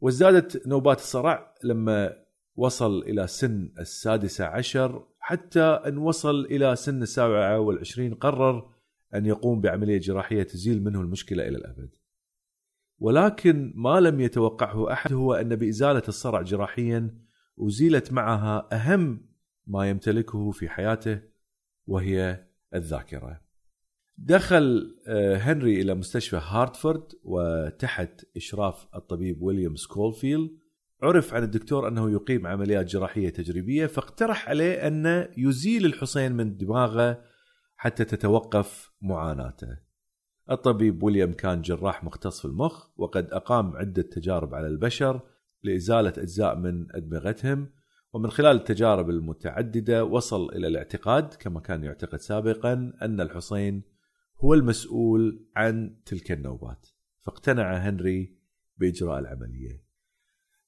[0.00, 2.23] وازدادت نوبات الصرع لما
[2.56, 8.70] وصل إلى سن السادسة عشر حتى أن وصل إلى سن السابعة والعشرين قرر
[9.14, 11.96] أن يقوم بعملية جراحية تزيل منه المشكلة إلى الأبد.
[12.98, 17.18] ولكن ما لم يتوقعه أحد هو أن بإزالة الصرع جراحيا
[17.60, 19.26] أزيلت معها أهم
[19.66, 21.20] ما يمتلكه في حياته
[21.86, 23.40] وهي الذاكرة.
[24.18, 30.63] دخل آه، هنري إلى مستشفى هارتفورد وتحت إشراف الطبيب ويليام سكولفيلد
[31.04, 37.24] عرف عن الدكتور أنه يقيم عمليات جراحية تجريبية فاقترح عليه أن يزيل الحصين من دماغه
[37.76, 39.78] حتى تتوقف معاناته.
[40.50, 45.20] الطبيب ويليام كان جراح مختص في المخ وقد أقام عدة تجارب على البشر
[45.62, 47.68] لإزالة أجزاء من أدمغتهم
[48.12, 53.82] ومن خلال التجارب المتعددة وصل إلى الاعتقاد كما كان يعتقد سابقا أن الحصين
[54.40, 56.86] هو المسؤول عن تلك النوبات.
[57.20, 58.38] فاقتنع هنري
[58.78, 59.83] بإجراء العملية.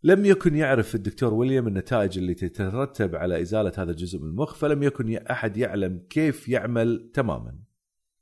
[0.06, 4.82] لم يكن يعرف الدكتور ويليام النتائج اللي تترتب على إزالة هذا الجزء من المخ فلم
[4.82, 7.58] يكن أحد يعلم كيف يعمل تماما.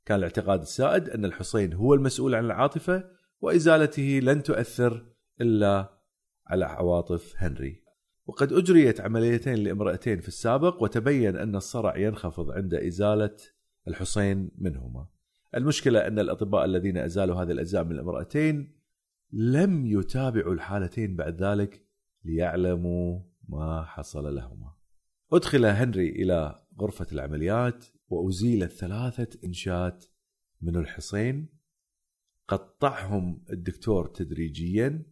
[0.05, 3.03] كان الاعتقاد السائد أن الحصين هو المسؤول عن العاطفة
[3.41, 5.05] وإزالته لن تؤثر
[5.41, 5.99] إلا
[6.47, 7.83] على عواطف هنري.
[8.25, 13.35] وقد أجريت عمليتين لامرأتين في السابق وتبين أن الصرع ينخفض عند إزالة
[13.87, 15.07] الحصين منهما.
[15.55, 18.75] المشكلة أن الأطباء الذين أزالوا هذه الأجزاء من الامرأتين
[19.31, 21.85] لم يتابعوا الحالتين بعد ذلك
[22.23, 24.73] ليعلموا ما حصل لهما.
[25.33, 30.05] أدخل هنري إلى غرفة العمليات وأزيلت ثلاثة إنشات
[30.61, 31.49] من الحصين.
[32.47, 35.05] قطعهم الدكتور تدريجيا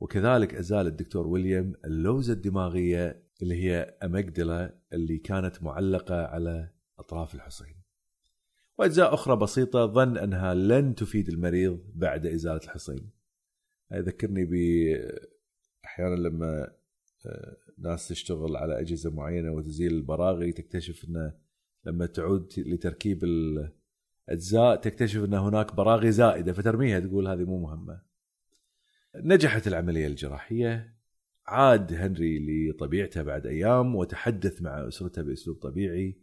[0.00, 7.74] وكذلك أزال الدكتور ويليام اللوزة الدماغية اللي هي أمجدلة اللي كانت معلقة على أطراف الحصين.
[8.78, 13.13] وأجزاء أخرى بسيطة ظن أنها لن تفيد المريض بعد إزالة الحصين.
[13.96, 14.54] يذكرني ب
[15.84, 16.72] أحيانا لما
[17.26, 21.34] آه، ناس تشتغل على أجهزة معينة وتزيل البراغي تكتشف أنه
[21.84, 28.02] لما تعود لتركيب الأجزاء تكتشف أن هناك براغي زائدة فترميها تقول هذه مو مهمة.
[29.16, 30.94] نجحت العملية الجراحية.
[31.46, 36.18] عاد هنري لطبيعته بعد أيام وتحدث مع أسرته بأسلوب طبيعي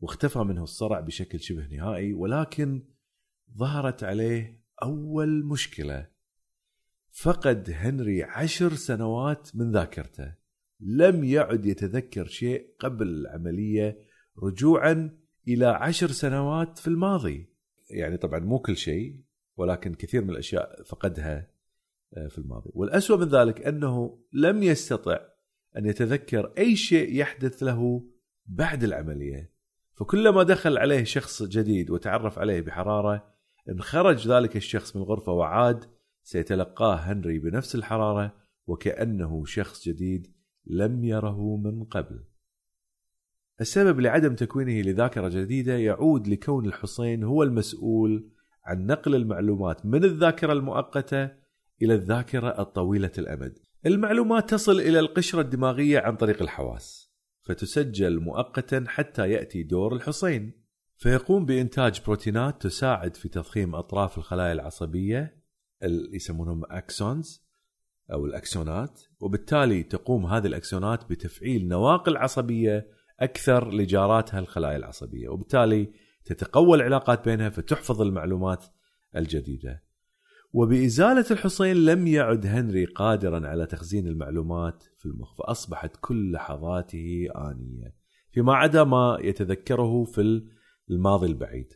[0.00, 2.82] واختفى منه الصرع بشكل شبه نهائي ولكن
[3.56, 6.15] ظهرت عليه أول مشكلة.
[7.16, 10.34] فقد هنري عشر سنوات من ذاكرته.
[10.80, 13.98] لم يعد يتذكر شيء قبل العملية
[14.42, 17.48] رجوعا إلى عشر سنوات في الماضي.
[17.90, 19.20] يعني طبعا مو كل شيء
[19.56, 21.50] ولكن كثير من الأشياء فقدها
[22.16, 22.70] آه، في الماضي.
[22.74, 25.20] والأسوأ من ذلك أنه لم يستطع
[25.76, 28.08] أن يتذكر أي شيء يحدث له
[28.46, 29.52] بعد العملية.
[29.94, 33.34] فكلما دخل عليه شخص جديد وتعرف عليه بحرارة
[33.68, 35.95] انخرج ذلك الشخص من الغرفة وعاد
[36.26, 38.34] سيتلقاه هنري بنفس الحرارة
[38.66, 40.32] وكأنه شخص جديد
[40.66, 42.24] لم يره من قبل.
[43.60, 48.30] السبب لعدم تكوينه لذاكرة جديدة يعود لكون الحصين هو المسؤول
[48.64, 51.30] عن نقل المعلومات من الذاكرة المؤقتة
[51.82, 53.58] إلى الذاكرة الطويلة الأمد.
[53.86, 57.12] المعلومات تصل إلى القشرة الدماغية عن طريق الحواس
[57.42, 60.52] فتسجل مؤقتا حتى يأتي دور الحصين.
[60.96, 65.35] فيقوم بإنتاج بروتينات تساعد في تضخيم أطراف الخلايا العصبية
[66.12, 67.46] يسمونهم أكسونز
[68.12, 72.88] أو الأكسونات وبالتالي تقوم هذه الأكسونات بتفعيل نواقل عصبية
[73.20, 75.92] أكثر لجاراتها الخلايا العصبية وبالتالي
[76.24, 78.64] تتقوى العلاقات بينها فتحفظ المعلومات
[79.16, 79.82] الجديدة.
[80.52, 87.94] وبإزالة الحصين لم يعد هنري قادرا على تخزين المعلومات في المخ فأصبحت كل لحظاته آنية
[88.30, 90.42] فيما عدا ما يتذكره في
[90.90, 91.72] الماضي البعيد.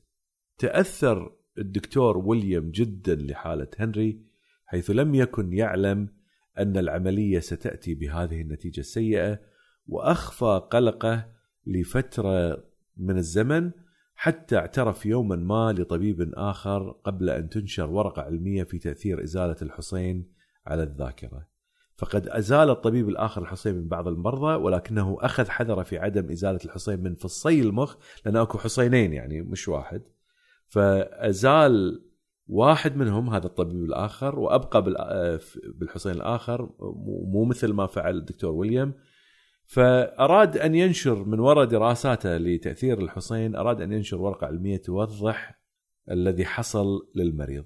[0.58, 4.22] تأثر الدكتور ويليام جدا لحالة هنري
[4.66, 6.08] حيث لم يكن يعلم
[6.58, 9.40] أن العملية ستأتي بهذه النتيجة السيئة
[9.86, 11.26] وأخفى قلقه
[11.66, 12.64] لفترة
[12.96, 13.70] من الزمن
[14.14, 20.32] حتى اعترف يوما ما لطبيب آخر قبل أن تنشر ورقة علمية في تأثير إزالة الحصين
[20.66, 21.46] على الذاكرة.
[21.96, 27.02] فقد أزال الطبيب الآخر الحصين من بعض المرضى ولكنه أخذ حذره في عدم إزالة الحصين
[27.02, 27.96] من فصي المخ
[28.26, 30.02] لأن أكو حصينين يعني مش واحد.
[30.70, 32.04] فأزال
[32.46, 34.82] واحد منهم هذا الطبيب الآخر وأبقى
[35.74, 36.70] بالحصين الآخر
[37.32, 38.94] مو مثل ما فعل الدكتور ويليام.
[39.66, 45.60] فأراد أن ينشر من وراء دراساته لتأثير الحصين أراد أن ينشر ورقة علمية توضح
[46.10, 47.64] الذي حصل للمريض.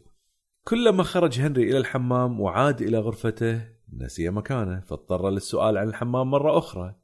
[0.65, 6.59] كلما خرج هنري إلى الحمام وعاد إلى غرفته نسي مكانه فاضطر للسؤال عن الحمام مرة
[6.59, 6.95] أخرى.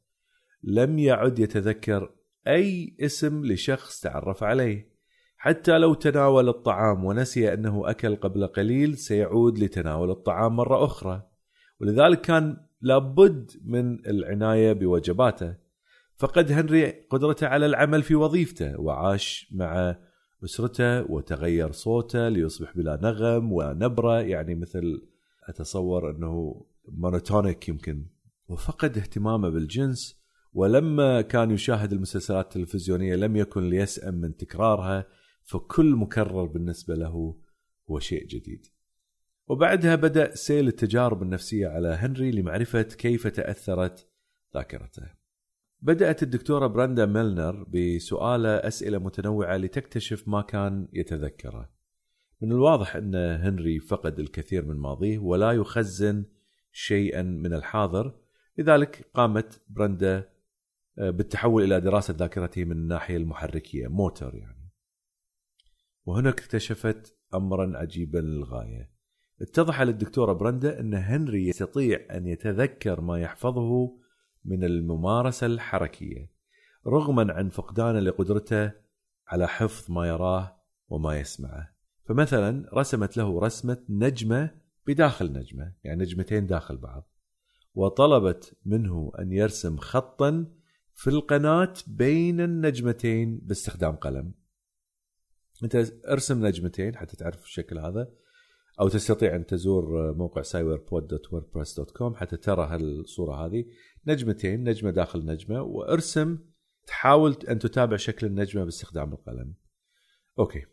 [0.63, 2.15] لم يعد يتذكر
[2.47, 4.90] أي اسم لشخص تعرف عليه.
[5.43, 11.23] حتى لو تناول الطعام ونسي أنه أكل قبل قليل سيعود لتناول الطعام مرة أخرى.
[11.81, 15.55] ولذلك كان لابد من العناية بوجباته.
[16.17, 19.97] فقد هنري قدرته على العمل في وظيفته وعاش مع
[20.45, 25.03] أسرته وتغير صوته ليصبح بلا نغم ونبرة يعني مثل
[25.49, 28.07] أتصور أنه مونوتونيك يمكن.
[28.49, 30.21] وفقد اهتمامه بالجنس
[30.53, 35.20] ولما كان يشاهد المسلسلات التلفزيونية لم يكن ليسأم من تكرارها
[35.51, 37.37] فكل مكرر بالنسبة له
[37.91, 38.67] هو شيء جديد.
[39.47, 44.09] وبعدها بدأ سيل التجارب النفسية على هنري لمعرفة كيف تأثرت
[44.55, 45.03] ذاكرته.
[45.81, 51.71] بدأت الدكتورة براندا ميلنر بسؤاله أسئلة متنوعة لتكتشف ما كان يتذكره.
[52.41, 56.25] من الواضح أن هنري فقد الكثير من ماضيه ولا يخزن
[56.73, 58.15] شيئا من الحاضر
[58.59, 60.29] لذلك قامت برندا
[60.99, 64.60] آه، بالتحول إلى دراسة ذاكرته من الناحية المحركية موتر يعني.
[66.11, 68.91] وهنا اكتشفت امرا عجيبا للغاية.
[69.41, 73.99] اتضح للدكتورة برندا أن هنري يستطيع أن يتذكر ما يحفظه
[74.45, 76.31] من الممارسة الحركية
[76.87, 78.73] رغما عن فقدانه لقدرته
[79.29, 80.57] على حفظ ما يراه
[80.89, 81.75] وما يسمعه.
[82.05, 84.51] فمثلا رسمت له رسمة نجمة
[84.87, 87.11] بداخل نجمة، يعني نجمتين داخل بعض.
[87.75, 90.47] وطلبت منه أن يرسم خطا
[90.95, 94.40] في القناة بين النجمتين باستخدام قلم.
[95.65, 98.09] أنت أرسم نجمتين حتى تعرف الشكل هذا
[98.81, 103.65] أو تستطيع أن تزور موقع cyberpod.wordpress.com حتى ترى هالصورة هذه
[104.07, 106.39] نجمتين نجمة داخل نجمة وأرسم
[106.87, 109.55] تحاول أن تتابع شكل النجمة باستخدام القلم.
[110.39, 110.65] أوكي.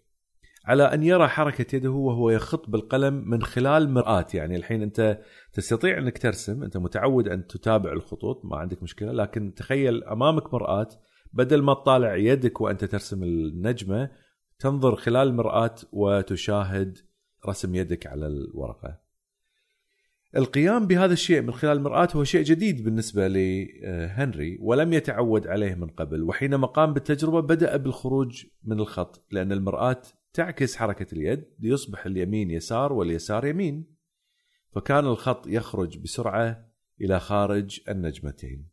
[0.65, 5.21] على أن يرى حركة يده وهو يخط بالقلم من خلال مرآة يعني الحين أنت
[5.53, 10.89] تستطيع أنك ترسم أنت متعود أن تتابع الخطوط ما عندك مشكلة لكن تخيل أمامك مرآة
[11.33, 14.09] بدل ما تطالع يدك وأنت ترسم النجمة
[14.60, 16.97] تنظر خلال المرآة وتشاهد
[17.47, 19.08] رسم يدك على الورقة.
[20.36, 25.88] القيام بهذا الشيء من خلال المرآة هو شيء جديد بالنسبة لهنري ولم يتعود عليه من
[25.88, 30.01] قبل وحينما قام بالتجربة بدأ بالخروج من الخط لأن المرآة
[30.34, 33.86] تعكس حركة اليد ليصبح اليمين يسار واليسار يمين
[34.72, 36.68] فكان الخط يخرج بسرعة
[37.01, 38.68] إلى خارج النجمتين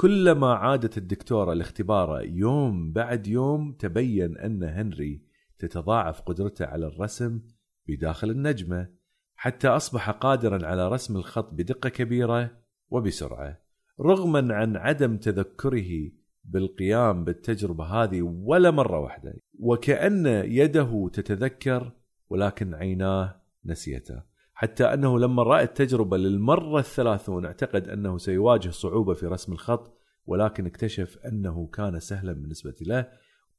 [0.00, 5.22] كلما عادت الدكتورة لاختباره يوم بعد يوم تبين أن هنري
[5.58, 7.40] تتضاعف قدرته على الرسم
[7.88, 8.88] بداخل النجمة
[9.36, 12.50] حتى أصبح قادرا على رسم الخط بدقة كبيرة
[12.90, 13.60] وبسرعة.
[14.00, 16.10] رغما عن عدم تذكره
[16.44, 19.34] بالقيام بالتجربة هذه ولا مرة واحدة.
[19.58, 21.92] وكأن يده تتذكر
[22.30, 24.27] ولكن عيناه نسيته.
[24.60, 30.66] حتى أنه لما رأى التجربة للمرة الثلاثون اعتقد أنه سيواجه صعوبة في رسم الخط ولكن
[30.66, 33.08] اكتشف أنه كان سهلا بالنسبة له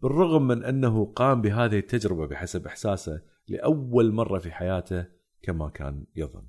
[0.02, 5.06] بالرغم من أنه قام بهذه التجربة بحسب إحساسه لأول مرة في حياته
[5.42, 6.48] كما كان يظن.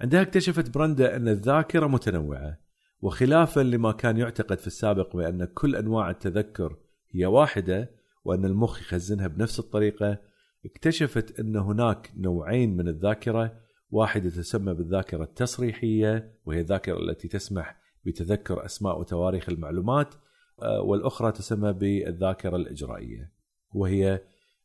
[0.00, 2.58] عندها اكتشفت برندا أن الذاكرة متنوعة
[3.00, 6.76] وخلافا لما كان يعتقد في السابق بأن كل أنواع التذكر
[7.10, 7.90] هي واحدة
[8.24, 10.18] وأن المخ يخزنها بنفس الطريقة
[10.66, 13.66] اكتشفت أن هناك نوعين من الذاكرة.
[13.90, 20.14] واحدة تسمى بالذاكرة التصريحية وهي الذاكرة التي تسمح بتذكر أسماء وتواريخ المعلومات
[20.62, 23.32] آه، والأخرى تسمى بالذاكرة الإجرائية
[23.74, 24.20] وهي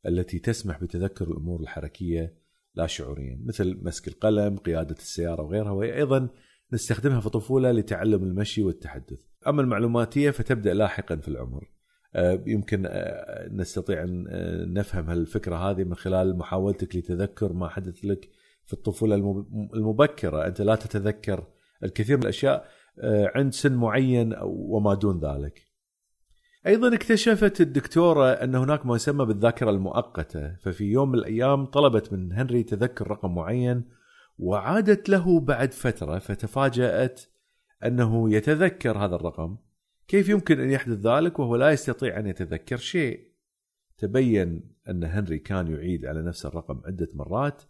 [0.06, 2.41] التي تسمح بتذكر الأمور الحركية
[2.76, 6.30] لا شعوريا مثل مسك القلم قيادة السيارة وغيرها وهي أيضا
[6.74, 9.20] نستخدمها في الطفولة لتعلم المشي والتحدث.
[9.47, 11.72] أما المعلوماتية فتبدأ لاحقا في العمر.
[12.45, 18.30] يمكن آه، نستطيع أن آه، نفهم هالفكرة هذه من خلال محاولتك لتذكر ما حدث لك
[18.66, 19.16] في الطفولة
[19.74, 20.47] المبكرة.
[20.47, 21.47] أنت لا تتذكر
[21.84, 22.68] الكثير من الأشياء
[23.36, 25.62] عند سن معين وما دون ذلك.
[26.68, 30.55] أيضا اكتشفت الدكتورة أن هناك ما يسمى بالذاكرة المؤقتة.
[30.55, 33.84] ففي يوم من الأيام طلبت من هنري تذكر رقم معين
[34.39, 37.22] وعادت له بعد فترة فتفاجأت
[37.86, 39.57] أنه يتذكر هذا الرقم.
[40.12, 43.32] كيف يمكن أن يحدث ذلك وهو لا يستطيع أن يتذكر شيء؟
[43.97, 47.62] تبين أن هنري كان يعيد على نفس الرقم عدة مرات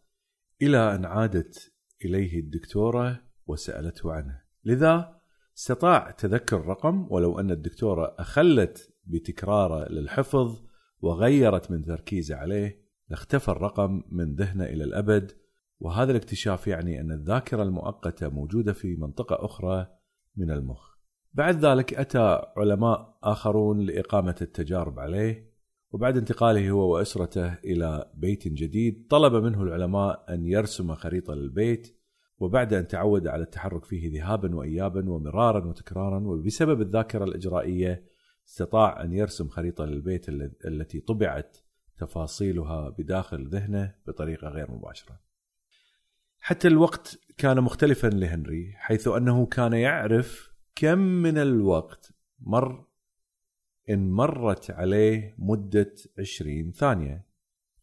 [0.62, 1.74] إلى أن عادت
[2.06, 4.42] إليه الدكتورة وسألته عنه.
[4.66, 5.22] لذا
[5.58, 10.64] استطاع تذكر الرقم ولو أن الدكتورة أخلت بتكراره للحفظ
[11.02, 15.32] وغيرت من تركيزه عليه لاختفى الرقم من ذهنه إلى الأبد.
[15.80, 19.88] وهذا الاكتشاف يعني أن الذاكرة المؤقتة موجودة في منطقة أخرى
[20.36, 20.91] من المخ.
[21.34, 25.52] بعد ذلك أتى علماء آخرون لإقامة التجارب عليه
[25.92, 31.98] وبعد انتقاله هو وأسرته إلى بيت جديد طلب منه العلماء أن يرسم خريطة للبيت
[32.38, 38.06] وبعد أن تعود على التحرك فيه ذهابا وإيابا ومرارا وتكرارا وبسبب الذاكرة الإجرائية
[38.48, 40.30] استطاع أن يرسم خريطة للبيت
[40.66, 41.58] التي طبعت
[41.98, 45.20] تفاصيلها بداخل ذهنه بطريقة غير مباشرة.
[46.40, 52.86] حتى الوقت كان مختلفا لهنري حيث أنه كان يعرف كم من الوقت مر
[53.90, 57.26] إن مرت عليه مدة عشرين ثانية؟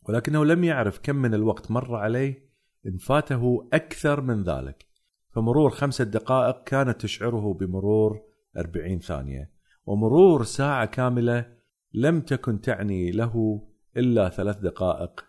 [0.02, 2.48] ولكنه لم يعرف كم من الوقت مر عليه
[2.86, 4.86] إن فاته أكثر من ذلك.
[5.30, 8.22] فمرور خمسة دقائق كانت تشعره بمرور
[8.56, 9.50] أربعين ثانية.
[9.86, 11.56] ومرور ساعة كاملة
[11.94, 13.66] لم تكن تعني له
[13.96, 15.24] إلا ثلاث دقائق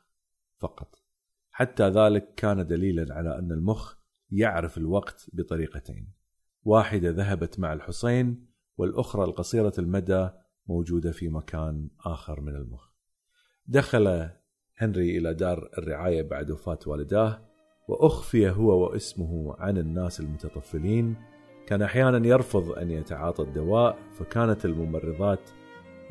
[0.58, 0.96] فقط.
[1.52, 3.96] حتى ذلك كان دليلا على أن المخ
[4.32, 6.19] يعرف الوقت بطريقتين.
[6.70, 8.46] واحدة ذهبت مع الحسين
[8.78, 10.30] والأخرى القصيرة المدى
[10.68, 12.90] موجودة في مكان آخر من المخ.
[13.68, 14.30] دخل
[14.78, 17.42] هنري إلى دار الرعاية بعد وفاة والداه
[17.88, 21.16] وأخفي هو واسمه عن الناس المتطفلين.
[21.68, 25.50] كان أحيانا يرفض أن يتعاطى الدواء فكانت الممرضات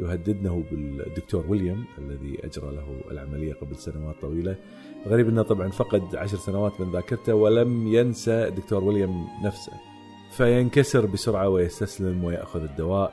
[0.01, 4.57] يهددنه بالدكتور ويليام الذي أجرى له العملية قبل سنوات طويلة.
[5.07, 9.88] الغريب أنه طبعا فقد عشر سنوات من ذاكرته ولم ينسى الدكتور ويليام نفسه.
[10.39, 13.12] فينكسر بسرعة ويستسلم ويأخذ الدواء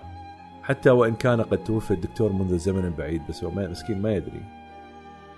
[0.64, 4.42] حتى وإن كان قد توفي الدكتور منذ زمن بعيد بس هو مسكين ما يدري.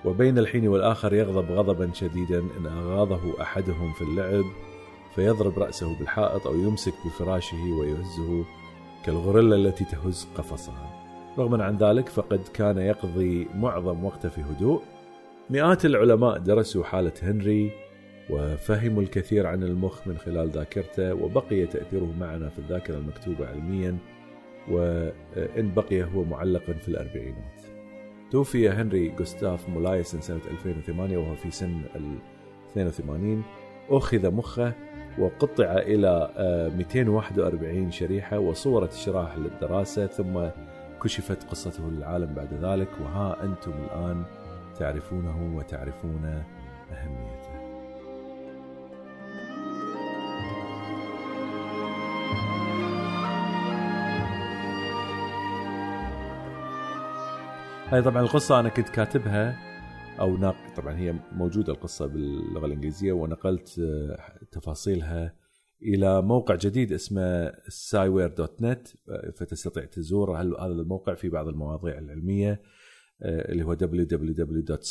[0.06, 4.44] وبين الحين والآخر يغضب غضبا شديدا إن أغاظه أحدهم في اللعب
[5.16, 8.46] فيضرب رأسه بالحائط أو يمسك بفراشه ويهزه
[9.06, 11.04] كالغوريلا التي تهز قفصها.
[11.38, 14.82] رغما عن ذلك فقد كان يقضي معظم وقته في هدوء.
[15.50, 17.87] مئات العلماء درسوا حالة هنري
[18.30, 23.98] وفهموا الكثير عن المخ من خلال ذاكرته وبقي تأثيره معنا في الذاكرة المكتوبة علميا
[24.70, 27.62] وإن بقي هو معلقا في الأربعينات.
[28.32, 32.18] توفي هنري جوستاف مولايسن سنة 2008 وهو في سن ال
[32.72, 33.44] 82
[33.90, 34.74] أخذ مخه
[35.20, 36.30] وقطع إلى
[36.78, 40.40] 241 آه، شريحة وصورت شرائح للدراسة ثم
[41.04, 42.90] كشفت قصته للعالم بعد ذلك.
[43.02, 44.24] وها أنتم الآن
[44.80, 46.44] تعرفونه وتعرفون
[46.92, 47.47] أهميته.
[57.92, 59.58] هاي طبعا القصة أنا كنت كاتبها
[60.20, 60.56] أو ناق...
[60.78, 65.36] طبعا هي موجودة القصة باللغة الإنجليزية ونقلت آه، تفاصيلها
[65.82, 68.88] إلى موقع جديد اسمه سايوير دوت نت
[69.36, 72.62] فتستطيع تزور هذا الموقع؟ في بعض المواضيع العلمية
[73.22, 74.88] آه، اللي هو www.sciware.net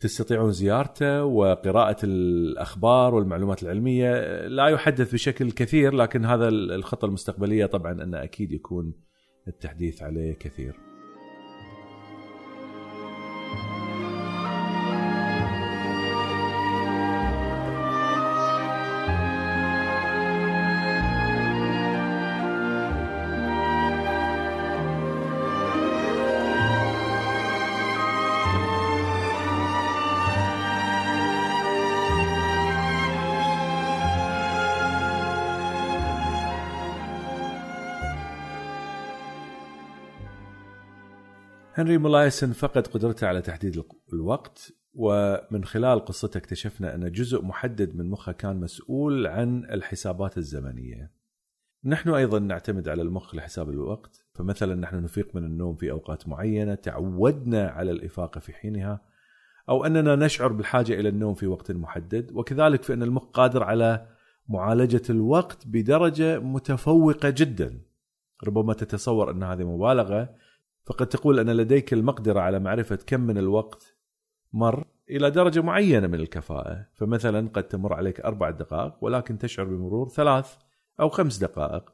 [0.00, 4.40] تستطيعون زيارته وقراءة الأخبار والمعلومات العلمية.
[4.46, 8.94] لا يحدث بشكل كثير لكن هذا الخطة المستقبلية طبعا أنه أكيد يكون
[9.48, 10.91] التحديث عليه كثير.
[41.82, 48.10] هنري مولايسن فقد قدرته على تحديد الوقت ومن خلال قصته اكتشفنا أن جزء محدد من
[48.10, 51.12] مخه كان مسؤول عن الحسابات الزمنية.
[51.84, 56.74] نحن أيضا نعتمد على المخ لحساب الوقت فمثلا نحن نفيق من النوم في أوقات معينة
[56.74, 59.00] تعودنا على الإفاقة في حينها
[59.68, 64.06] أو أننا نشعر بالحاجة إلى النوم في وقت محدد وكذلك فإن المخ قادر على
[64.48, 67.82] معالجة الوقت بدرجة متفوقة جدا.
[68.46, 70.42] ربما تتصور أن هذه مبالغة
[70.84, 73.96] فقد تقول أن لديك المقدرة على معرفة كم من الوقت
[74.52, 80.08] مر إلى درجة معينة من الكفاءة فمثلا قد تمر عليك أربع دقائق ولكن تشعر بمرور
[80.08, 80.56] ثلاث
[81.00, 81.92] أو خمس دقائق.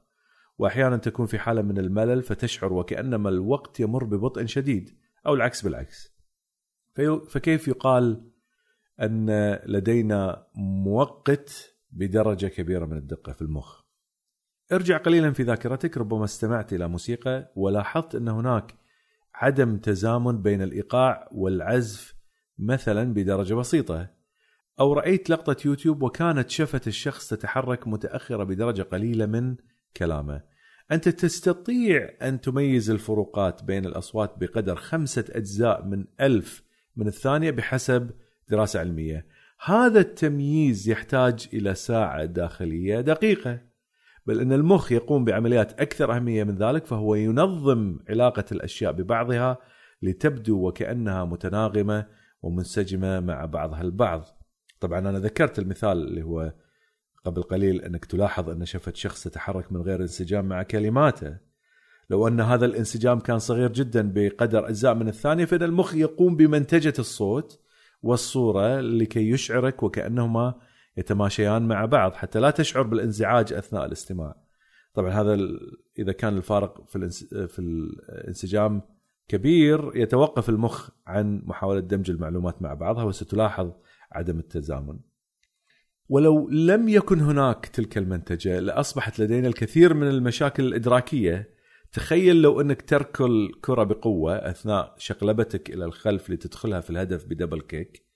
[0.58, 6.18] وأحيانا تكون في حالة من الملل فتشعر وكأنما الوقت يمر ببطء شديد أو العكس بالعكس.
[7.28, 8.30] فكيف يقال
[9.00, 13.77] أن لدينا مؤقت بدرجة كبيرة من الدقة في المخ؟
[14.72, 18.74] ارجع قليلا في ذاكرتك ربما استمعت إلى موسيقى ولاحظت أن هناك
[19.34, 22.14] عدم تزامن بين الإيقاع والعزف
[22.58, 24.10] مثلا بدرجة بسيطة.
[24.80, 29.56] أو رأيت لقطة يوتيوب وكانت شفه الشخص تتحرك متأخرة بدرجة قليلة من
[29.96, 30.42] كلامه.
[30.92, 36.62] أنت تستطيع أن تميز الفروقات بين الأصوات بقدر خمسة أجزاء من ألف
[36.96, 38.10] من الثانية بحسب
[38.48, 39.26] دراسة علمية.
[39.64, 43.67] هذا التمييز يحتاج إلى ساعة داخلية دقيقة.
[44.28, 49.58] بل إن المخ يقوم بعمليات أكثر أهمية من ذلك فهو ينظم علاقة الأشياء ببعضها
[50.02, 52.06] لتبدو وكأنها متناغمة
[52.42, 54.24] ومنسجمة مع بعضها البعض.
[54.80, 56.52] طبعا أنا ذكرت المثال اللي هو
[57.24, 61.36] قبل قليل إنك تلاحظ إن شفه شخص تتحرك من غير انسجام مع كلماته.
[62.10, 66.94] لو أن هذا الانسجام كان صغير جدا بقدر أجزاء من الثانية فإن المخ يقوم بمنتجة
[66.98, 67.60] الصوت
[68.02, 70.54] والصورة لكي يشعرك وكأنهما
[70.98, 74.36] يتماشيان مع بعض حتى لا تشعر بالانزعاج أثناء الاستماع.
[74.94, 75.38] طبعا هذا
[75.98, 77.08] إذا كان الفارق في,
[77.48, 78.82] في الانسجام
[79.28, 83.72] كبير يتوقف المخ عن محاولة دمج المعلومات مع بعضها وستلاحظ
[84.12, 84.98] عدم التزامن.
[86.08, 91.58] ولو لم يكن هناك تلك المنتجة لأصبحت لدينا الكثير من المشاكل الإدراكية.
[91.92, 98.07] تخيل لو أنك تركل كرة بقوة أثناء شقلبتك إلى الخلف لتدخلها في الهدف بدبل كيك.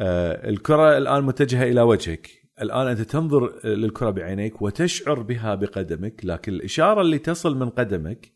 [0.00, 2.30] آه الكرة الآن متجهة إلى وجهك.
[2.62, 8.32] الآن أنت تنظر للكرة بعينيك وتشعر بها بقدمك لكن الإشارة اللي تصل من قدمك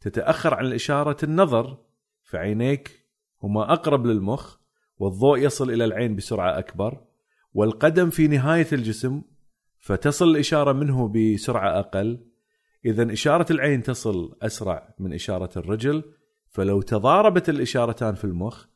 [0.00, 1.78] تتأخر عن الإشارة النظر
[2.22, 3.06] فعينيك
[3.42, 4.56] هما أقرب للمخ
[4.98, 7.04] والضوء يصل إلى العين بسرعة أكبر
[7.54, 9.22] والقدم في نهاية الجسم
[9.78, 12.26] فتصل الإشارة منه بسرعة أقل.
[12.84, 16.02] إذا إشارة العين تصل أسرع من إشارة الرجل
[16.48, 18.66] فلو تضاربت الإشارتان في المخ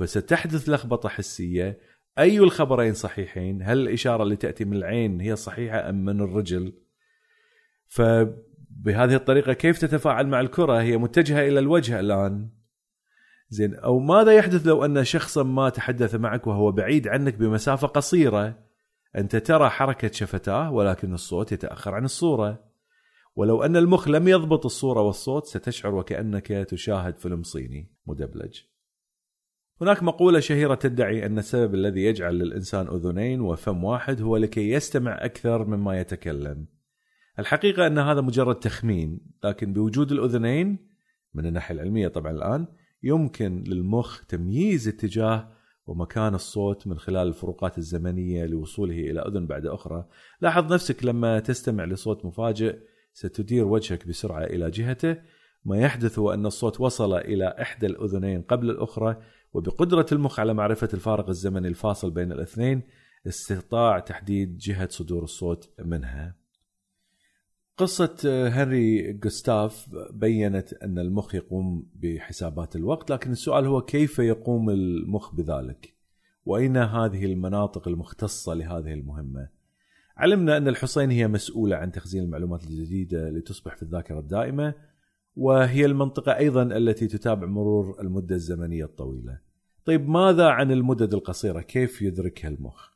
[0.00, 1.78] فستحدث لخبطة حسية.
[2.18, 6.72] أي الخبرين صحيحين؟ هل الإشارة اللي تأتي من العين هي صحيحة أم من الرجل؟
[7.86, 12.48] فبهذه الطريقة كيف تتفاعل مع الكرة؟ هي متجهة إلى الوجه الآن.
[13.48, 18.58] زين أو ماذا يحدث لو أن شخصا ما تحدث معك وهو بعيد عنك بمسافة قصيرة؟
[19.16, 22.64] أنت ترى حركة شفتاه ولكن الصوت يتأخر عن الصورة.
[23.36, 28.60] ولو أن المخ لم يضبط الصورة والصوت ستشعر وكأنك تشاهد فيلم صيني مدبلج.
[29.82, 35.24] هناك مقولة شهيرة تدعي أن السبب الذي يجعل للإنسان أذنين وفم واحد هو لكي يستمع
[35.24, 36.66] أكثر مما يتكلم.
[37.38, 40.78] الحقيقة أن هذا مجرد تخمين لكن بوجود الأذنين
[41.34, 42.66] من الناحية العلمية طبعا الآن
[43.02, 45.48] يمكن للمخ تمييز اتجاه
[45.86, 50.04] ومكان الصوت من خلال الفروقات الزمنية لوصوله إلى أذن بعد أخرى.
[50.40, 52.78] لاحظ نفسك لما تستمع لصوت مفاجئ
[53.12, 55.16] ستدير وجهك بسرعة إلى جهته.
[55.64, 59.16] ما يحدث هو أن الصوت وصل إلى إحدى الأذنين قبل الأخرى
[59.52, 62.82] وبقدرة المخ على معرفة الفارق الزمني الفاصل بين الاثنين
[63.26, 66.36] استطاع تحديد جهة صدور الصوت منها.
[67.76, 68.16] قصة
[68.48, 75.94] هنري جوستاف بينت أن المخ يقوم بحسابات الوقت لكن السؤال هو كيف يقوم المخ بذلك؟
[76.44, 79.48] وأين هذه المناطق المختصة لهذه المهمة؟
[80.16, 84.74] علمنا أن الحصين هي مسؤولة عن تخزين المعلومات الجديدة لتصبح في الذاكرة الدائمة.
[85.36, 89.38] وهي المنطقة أيضا التي تتابع مرور المدة الزمنية الطويلة.
[89.84, 92.90] طيب ماذا عن المدد القصيرة؟ كيف يدركها المخ؟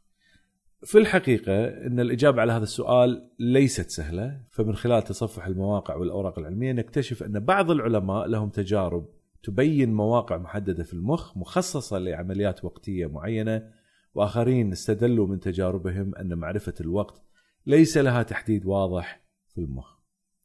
[0.84, 6.72] في الحقيقة أن الإجابة على هذا السؤال ليست سهلة فمن خلال تصفح المواقع والأوراق العلمية
[6.72, 9.08] نكتشف أن بعض العلماء لهم تجارب
[9.42, 13.70] تبين مواقع محددة في المخ مخصصة لعمليات وقتية معينة
[14.14, 17.22] وآخرين استدلوا من تجاربهم أن معرفة الوقت
[17.66, 19.24] ليس لها تحديد واضح
[19.54, 19.96] في المخ.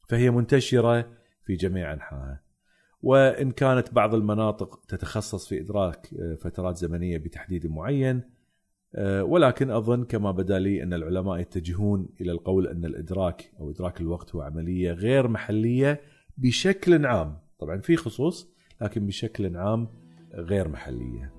[0.08, 1.19] فهي منتشرة
[1.50, 2.42] في جميع أنحائها.
[3.02, 8.22] وإن كانت بعض المناطق تتخصص في إدراك آه، فترات زمنية بتحديد معين
[8.96, 14.02] آه، ولكن أظن كما بدا لي أن العلماء يتجهون إلى القول أن الإدراك أو إدراك
[14.02, 16.02] الوقت هو عملية غير محلية
[16.38, 17.38] بشكل عام.
[17.60, 19.88] طبعا في خصوص لكن بشكل عام
[20.34, 21.39] غير محلية.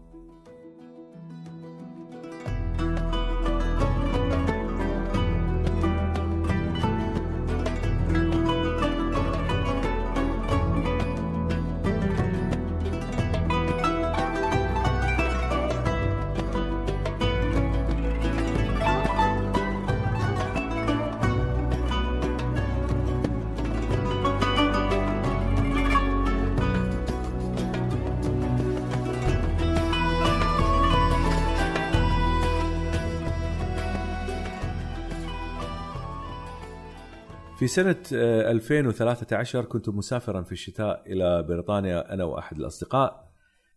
[37.61, 43.33] في سنة 2013 آه، كنت مسافرا في الشتاء إلى بريطانيا أنا وأحد الأصدقاء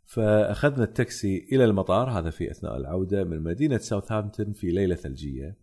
[0.06, 5.58] فأخذنا التاكسي إلى المطار هذا في أثناء العودة من مدينة ساوثهامبتون في ليلة ثلجية.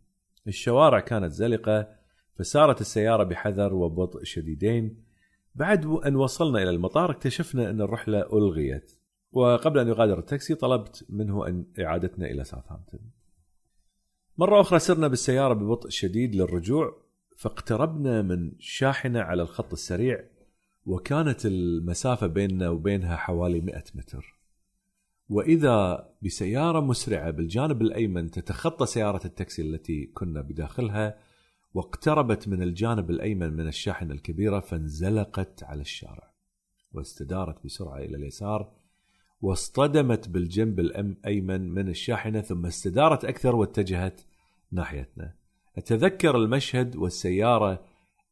[0.47, 1.89] الشوارع كانت زلقة
[2.39, 5.05] فسارت السيارة بحذر وبطء شديدين.
[5.55, 8.93] بعد أن وصلنا إلى المطار اكتشفنا أن الرحلة ألغيت
[9.33, 13.01] وقبل أن يغادر التاكسي طلبت منه أن إعادتنا إلى ساوثهامبتون.
[14.39, 17.10] مرة أخرى سرنا بالسيارة ببطء شديد للرجوع
[17.41, 20.25] فاقتربنا من شاحنة على الخط السريع
[20.87, 24.39] وكانت المسافة بيننا وبينها حوالي 100 متر.
[25.29, 31.19] وإذا بسيارة مسرعة بالجانب الأيمن تتخطى سيارة التاكسي التي كنا بداخلها
[31.75, 36.33] واقتربت من الجانب الأيمن من الشاحنة الكبيرة فانزلقت على الشارع
[36.93, 38.73] واستدارت بسرعة إلى اليسار
[39.41, 44.21] واصطدمت بالجنب الأيمن من الشاحنة ثم استدارت أكثر واتجهت
[44.73, 45.40] ناحيتنا.
[45.79, 47.85] أتذكر المشهد والسيارة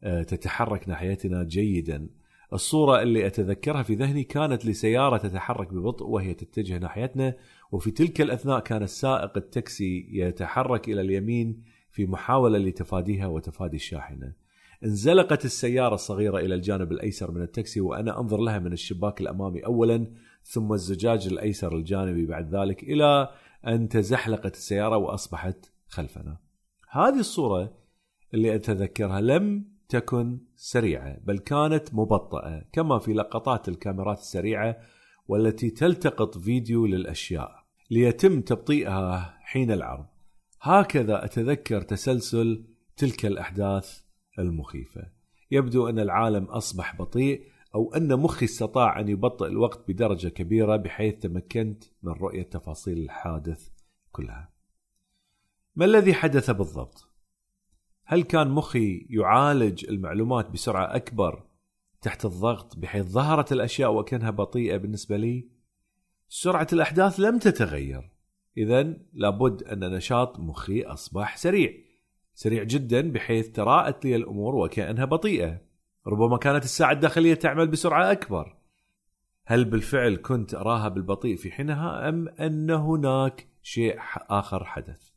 [0.02, 2.08] آه، تتحرك ناحيتنا جيدا.
[2.52, 7.34] الصورة اللي أتذكرها في ذهني كانت لسيارة تتحرك ببطء وهي تتجه ناحيتنا
[7.72, 14.32] وفي تلك الأثناء كان السائق التاكسي يتحرك إلى اليمين في محاولة لتفاديها وتفادي الشاحنة.
[14.84, 20.06] انزلقت السيارة الصغيرة إلى الجانب الأيسر من التاكسي وأنا أنظر لها من الشباك الأمامي أولا
[20.44, 23.28] ثم الزجاج الأيسر الجانبي بعد ذلك إلى
[23.66, 26.47] أن تزحلقت السيارة وأصبحت خلفنا.
[26.90, 27.72] هذه الصورة
[28.34, 34.76] اللي أتذكرها لم تكن سريعة بل كانت مبطئة كما في لقطات الكاميرات السريعة
[35.28, 40.06] والتي تلتقط فيديو للأشياء ليتم تبطيئها حين العرض.
[40.60, 42.64] هكذا أتذكر تسلسل
[42.96, 44.00] تلك الأحداث
[44.38, 45.02] المخيفة.
[45.50, 47.42] يبدو أن العالم أصبح بطيء
[47.74, 53.68] أو أن مخي استطاع أن يبطئ الوقت بدرجة كبيرة بحيث تمكنت من رؤية تفاصيل الحادث
[54.12, 54.57] كلها.
[55.78, 57.08] ما الذي حدث بالضبط؟
[58.04, 61.42] هل كان مخي يعالج المعلومات بسرعة أكبر
[62.02, 65.48] تحت الضغط بحيث ظهرت الأشياء وكأنها بطيئة بالنسبة لي؟
[66.28, 68.10] سرعة الأحداث لم تتغير.
[68.56, 71.72] إذا لابد أن نشاط مخي أصبح سريع.
[72.34, 75.60] سريع جدا بحيث تراءت لي الأمور وكأنها بطيئة.
[76.06, 78.56] ربما كانت الساعة الداخلية تعمل بسرعة أكبر.
[79.46, 83.98] هل بالفعل كنت أراها بالبطيء في حينها أم أن هناك شيء
[84.30, 85.07] آخر حدث؟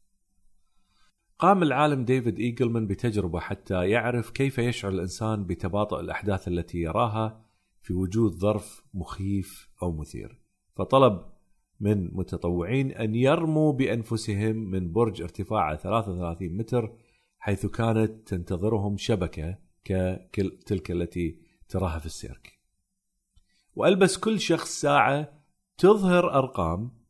[1.41, 7.45] قام العالم ديفيد إيجلمان بتجربة حتى يعرف كيف يشعر الإنسان بتباطؤ الأحداث التي يراها
[7.81, 10.41] في وجود ظرف مخيف أو مثير.
[10.75, 11.25] فطلب
[11.79, 16.93] من متطوعين أن يرموا بأنفسهم من برج ارتفاعه 33 متر
[17.39, 19.57] حيث كانت تنتظرهم شبكة
[20.33, 21.37] كتلك التي
[21.69, 22.59] تراها في السيرك.
[23.75, 25.33] وألبس كل شخص ساعة
[25.77, 27.00] تظهر أرقام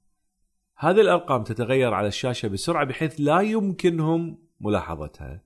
[0.84, 5.42] هذه الأرقام تتغير على الشاشة بسرعة بحيث لا يمكنهم ملاحظتها.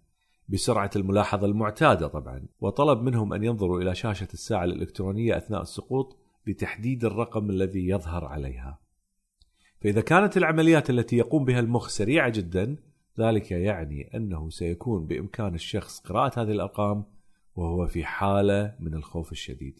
[0.50, 6.18] بسرعة الملاحظة المعتادة طبعا وطلب منهم أن ينظروا إلى شاشة الساعة الإلكترونية أثناء السقوط
[6.48, 8.80] لتحديد الرقم الذي يظهر عليها.
[9.82, 12.76] فإذا كانت العمليات التي يقوم بها المخ سريعة جدا
[13.20, 17.06] ذلك يعني أنه سيكون بإمكان الشخص قراءة هذه الأرقام
[17.56, 19.80] وهو في حالة من الخوف الشديد.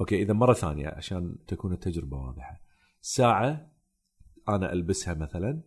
[0.00, 2.60] أوكي إذا مرة ثانية عشان تكون التجربة واضحة.
[3.00, 3.77] ساعة
[4.48, 5.62] أنا ألبسها مثلا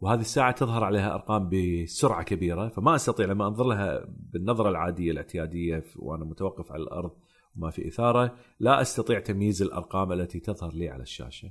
[0.00, 5.84] وهذه الساعة تظهر عليها أرقام بسرعة كبيرة فما أستطيع لما أنظر لها بالنظرة العادية الاعتيادية
[5.96, 7.12] وأنا متوقف على الأرض
[7.56, 11.50] وما في إثارة لا أستطيع تمييز الأرقام التي تظهر لي على الشاشة.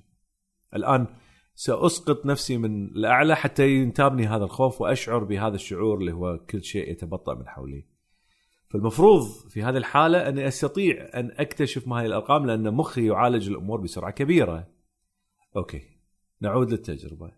[0.76, 1.08] الآن
[1.56, 6.92] سأسقط نفسي من الأعلى حتى ينتابني هذا الخوف وأشعر بهذا الشعور اللي هو كل شيء
[6.92, 7.86] يتبطأ من حولي.
[8.70, 13.82] فالمفروض في هذه الحالة أني أستطيع أن أكتشف ما هي الأرقام لأن مخي يعالج الأمور
[13.82, 14.68] بسرعة كبيرة.
[15.56, 15.93] أوكي.
[16.44, 17.32] نعود للتجربة.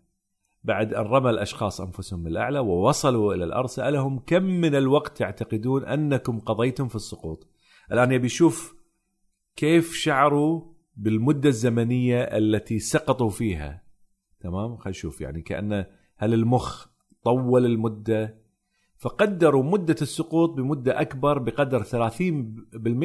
[0.64, 5.84] بعد أن رمى الأشخاص أنفسهم من الأعلى ووصلوا إلى الأرض سألهم كم من الوقت تعتقدون
[5.84, 7.48] أنكم قضيتم في السقوط؟
[7.92, 8.76] الآن يبي يشوف
[9.56, 10.62] كيف شعروا
[10.96, 13.82] بالمدة الزمنية التي سقطوا فيها.
[14.40, 15.20] تمام؟ خلينا نشوف.
[15.20, 15.86] يعني كأنه
[16.16, 16.86] هل المخ
[17.22, 18.38] طول المدة؟
[18.96, 21.86] فقدروا مدة السقوط بمدة أكبر بقدر 30%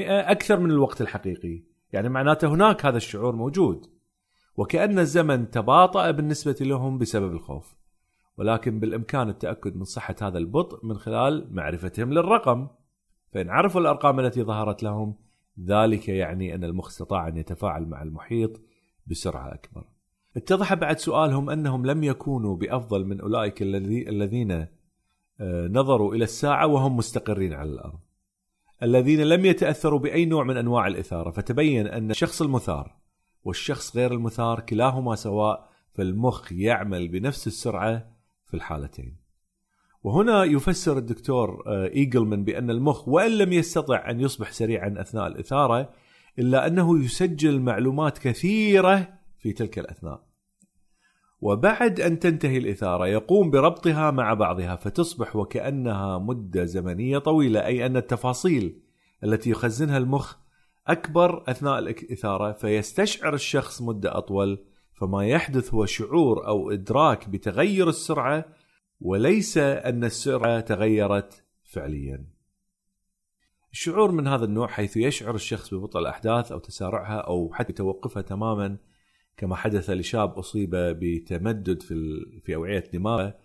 [0.08, 1.64] أكثر من الوقت الحقيقي.
[1.93, 4.01] يعني معناته هناك هذا الشعور موجود.
[4.62, 7.76] وكأن الزمن تباطأ بالنسبة لهم بسبب الخوف.
[8.38, 12.68] ولكن بالإمكان التأكد من صحة هذا البطء من خلال معرفتهم للرقم.
[13.34, 15.16] فإن عرفوا الأرقام التي ظهرت لهم
[15.59, 18.62] ذلك يعني أن المخ استطاع أن يتفاعل مع المحيط
[19.07, 19.84] بسرعة أكبر.
[20.38, 26.97] اتضح بعد سؤالهم أنهم لم يكونوا بأفضل من أولئك الذين آه، نظروا إلى الساعة وهم
[26.97, 27.99] مستقرين على الأرض.
[28.84, 33.01] الذين لم يتأثروا بأي نوع من أنواع الإثارة فتبين أن الشخص المثار
[33.44, 38.12] والشخص غير المثار كلاهما سواء فالمخ يعمل بنفس السرعة
[38.46, 39.18] في الحالتين.
[40.04, 45.94] وهنا يفسر الدكتور آه، إيجلمان بأن المخ وإن لم يستطع أن يصبح سريعا أثناء الإثارة
[46.39, 50.32] إلا أنه يسجل معلومات كثيرة في تلك الأثناء.
[51.42, 57.98] وبعد أن تنتهي الإثارة يقوم بربطها مع بعضها فتصبح وكأنها مدة زمنية طويلة أي أن
[57.98, 58.82] التفاصيل
[59.24, 60.36] التي يخزنها المخ
[60.88, 68.46] أكبر أثناء الإثارة فيستشعر الشخص مدة أطول فما يحدث هو شعور أو إدراك بتغير السرعة
[69.02, 72.26] وليس أن السرعة تغيرت فعليا.
[73.72, 78.78] الشعور من هذا النوع حيث يشعر الشخص ببطء الأحداث أو تسارعها أو حتى توقفها تماما
[79.38, 81.96] كما حدث لشاب أصيب بتمدد في,
[82.44, 83.36] في أوعية دماغه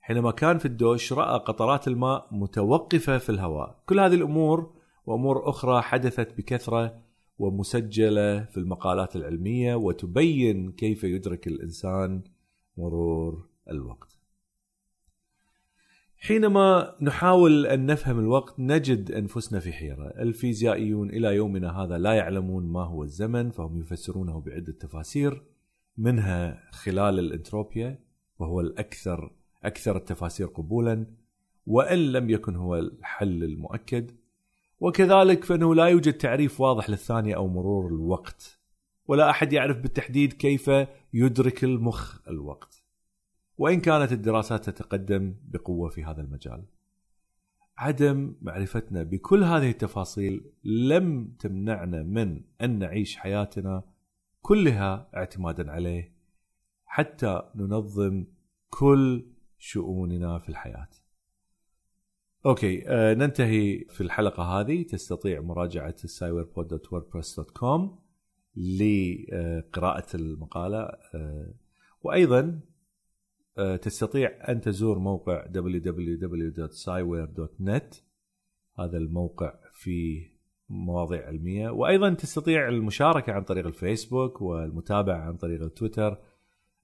[0.00, 3.82] حينما كان في الدوش رأى قطرات الماء متوقفة في الهواء.
[3.86, 4.77] كل هذه الأمور
[5.08, 7.02] وأمور أخرى حدثت بكثرة
[7.38, 12.22] ومسجلة في المقالات العلمية وتبين كيف يدرك الإنسان
[12.76, 14.18] مرور الوقت.
[16.16, 22.64] حينما نحاول أن نفهم الوقت نجد أنفسنا في حيرة، الفيزيائيون إلى يومنا هذا لا يعلمون
[22.64, 25.42] ما هو الزمن فهم يفسرونه بعدة تفاسير
[25.98, 27.98] منها خلال الانتروبيا
[28.38, 29.32] وهو الأكثر
[29.64, 31.06] أكثر التفاسير قبولا
[31.66, 34.10] وإن لم يكن هو الحل المؤكد.
[34.80, 38.60] وكذلك فإنه لا يوجد تعريف واضح للثانية أو مرور الوقت
[39.06, 40.70] ولا أحد يعرف بالتحديد كيف
[41.12, 42.84] يدرك المخ الوقت
[43.58, 46.64] وإن كانت الدراسات تتقدم بقوة في هذا المجال
[47.78, 53.82] عدم معرفتنا بكل هذه التفاصيل لم تمنعنا من أن نعيش حياتنا
[54.42, 56.14] كلها اعتمادا عليه
[56.84, 58.26] حتى ننظم
[58.70, 59.26] كل
[59.58, 60.88] شؤوننا في الحياة.
[62.46, 64.82] okay آه ننتهي في الحلقة هذه.
[64.82, 67.80] تستطيع مراجعة السايوربود.wordpress.com
[68.56, 70.78] لقراءة المقالة
[71.14, 71.54] آه
[72.02, 72.60] وأيضا
[73.58, 77.96] آه تستطيع أن تزور موقع www.cyware.net
[78.78, 86.18] هذا الموقع فيه مواضيع علمية وأيضا تستطيع المشاركة عن طريق الفيسبوك والمتابعة عن طريق التويتر.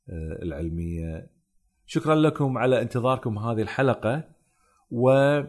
[0.10, 1.30] آه، العلمية.
[1.86, 4.24] شكرا لكم على انتظاركم هذه الحلقة
[4.92, 5.40] و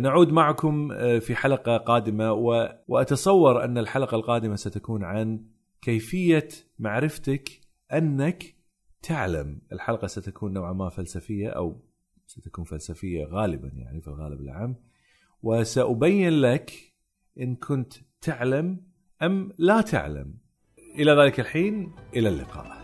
[0.00, 0.88] نعود معكم
[1.20, 2.32] في حلقة قادمة
[2.88, 5.44] وأتصور أن الحلقة القادمة ستكون عن
[5.82, 6.48] كيفية
[6.78, 7.60] معرفتك
[7.92, 8.57] أنك
[9.02, 11.80] تعلم الحلقة ستكون نوعا ما فلسفية أو
[12.26, 14.76] ستكون فلسفية غالبا يعني في الغالب العام
[15.42, 16.72] وسأبين لك
[17.40, 18.80] إن كنت تعلم
[19.22, 20.34] أم لا تعلم.
[20.94, 22.77] إلى ذلك الحين إلى اللقاء.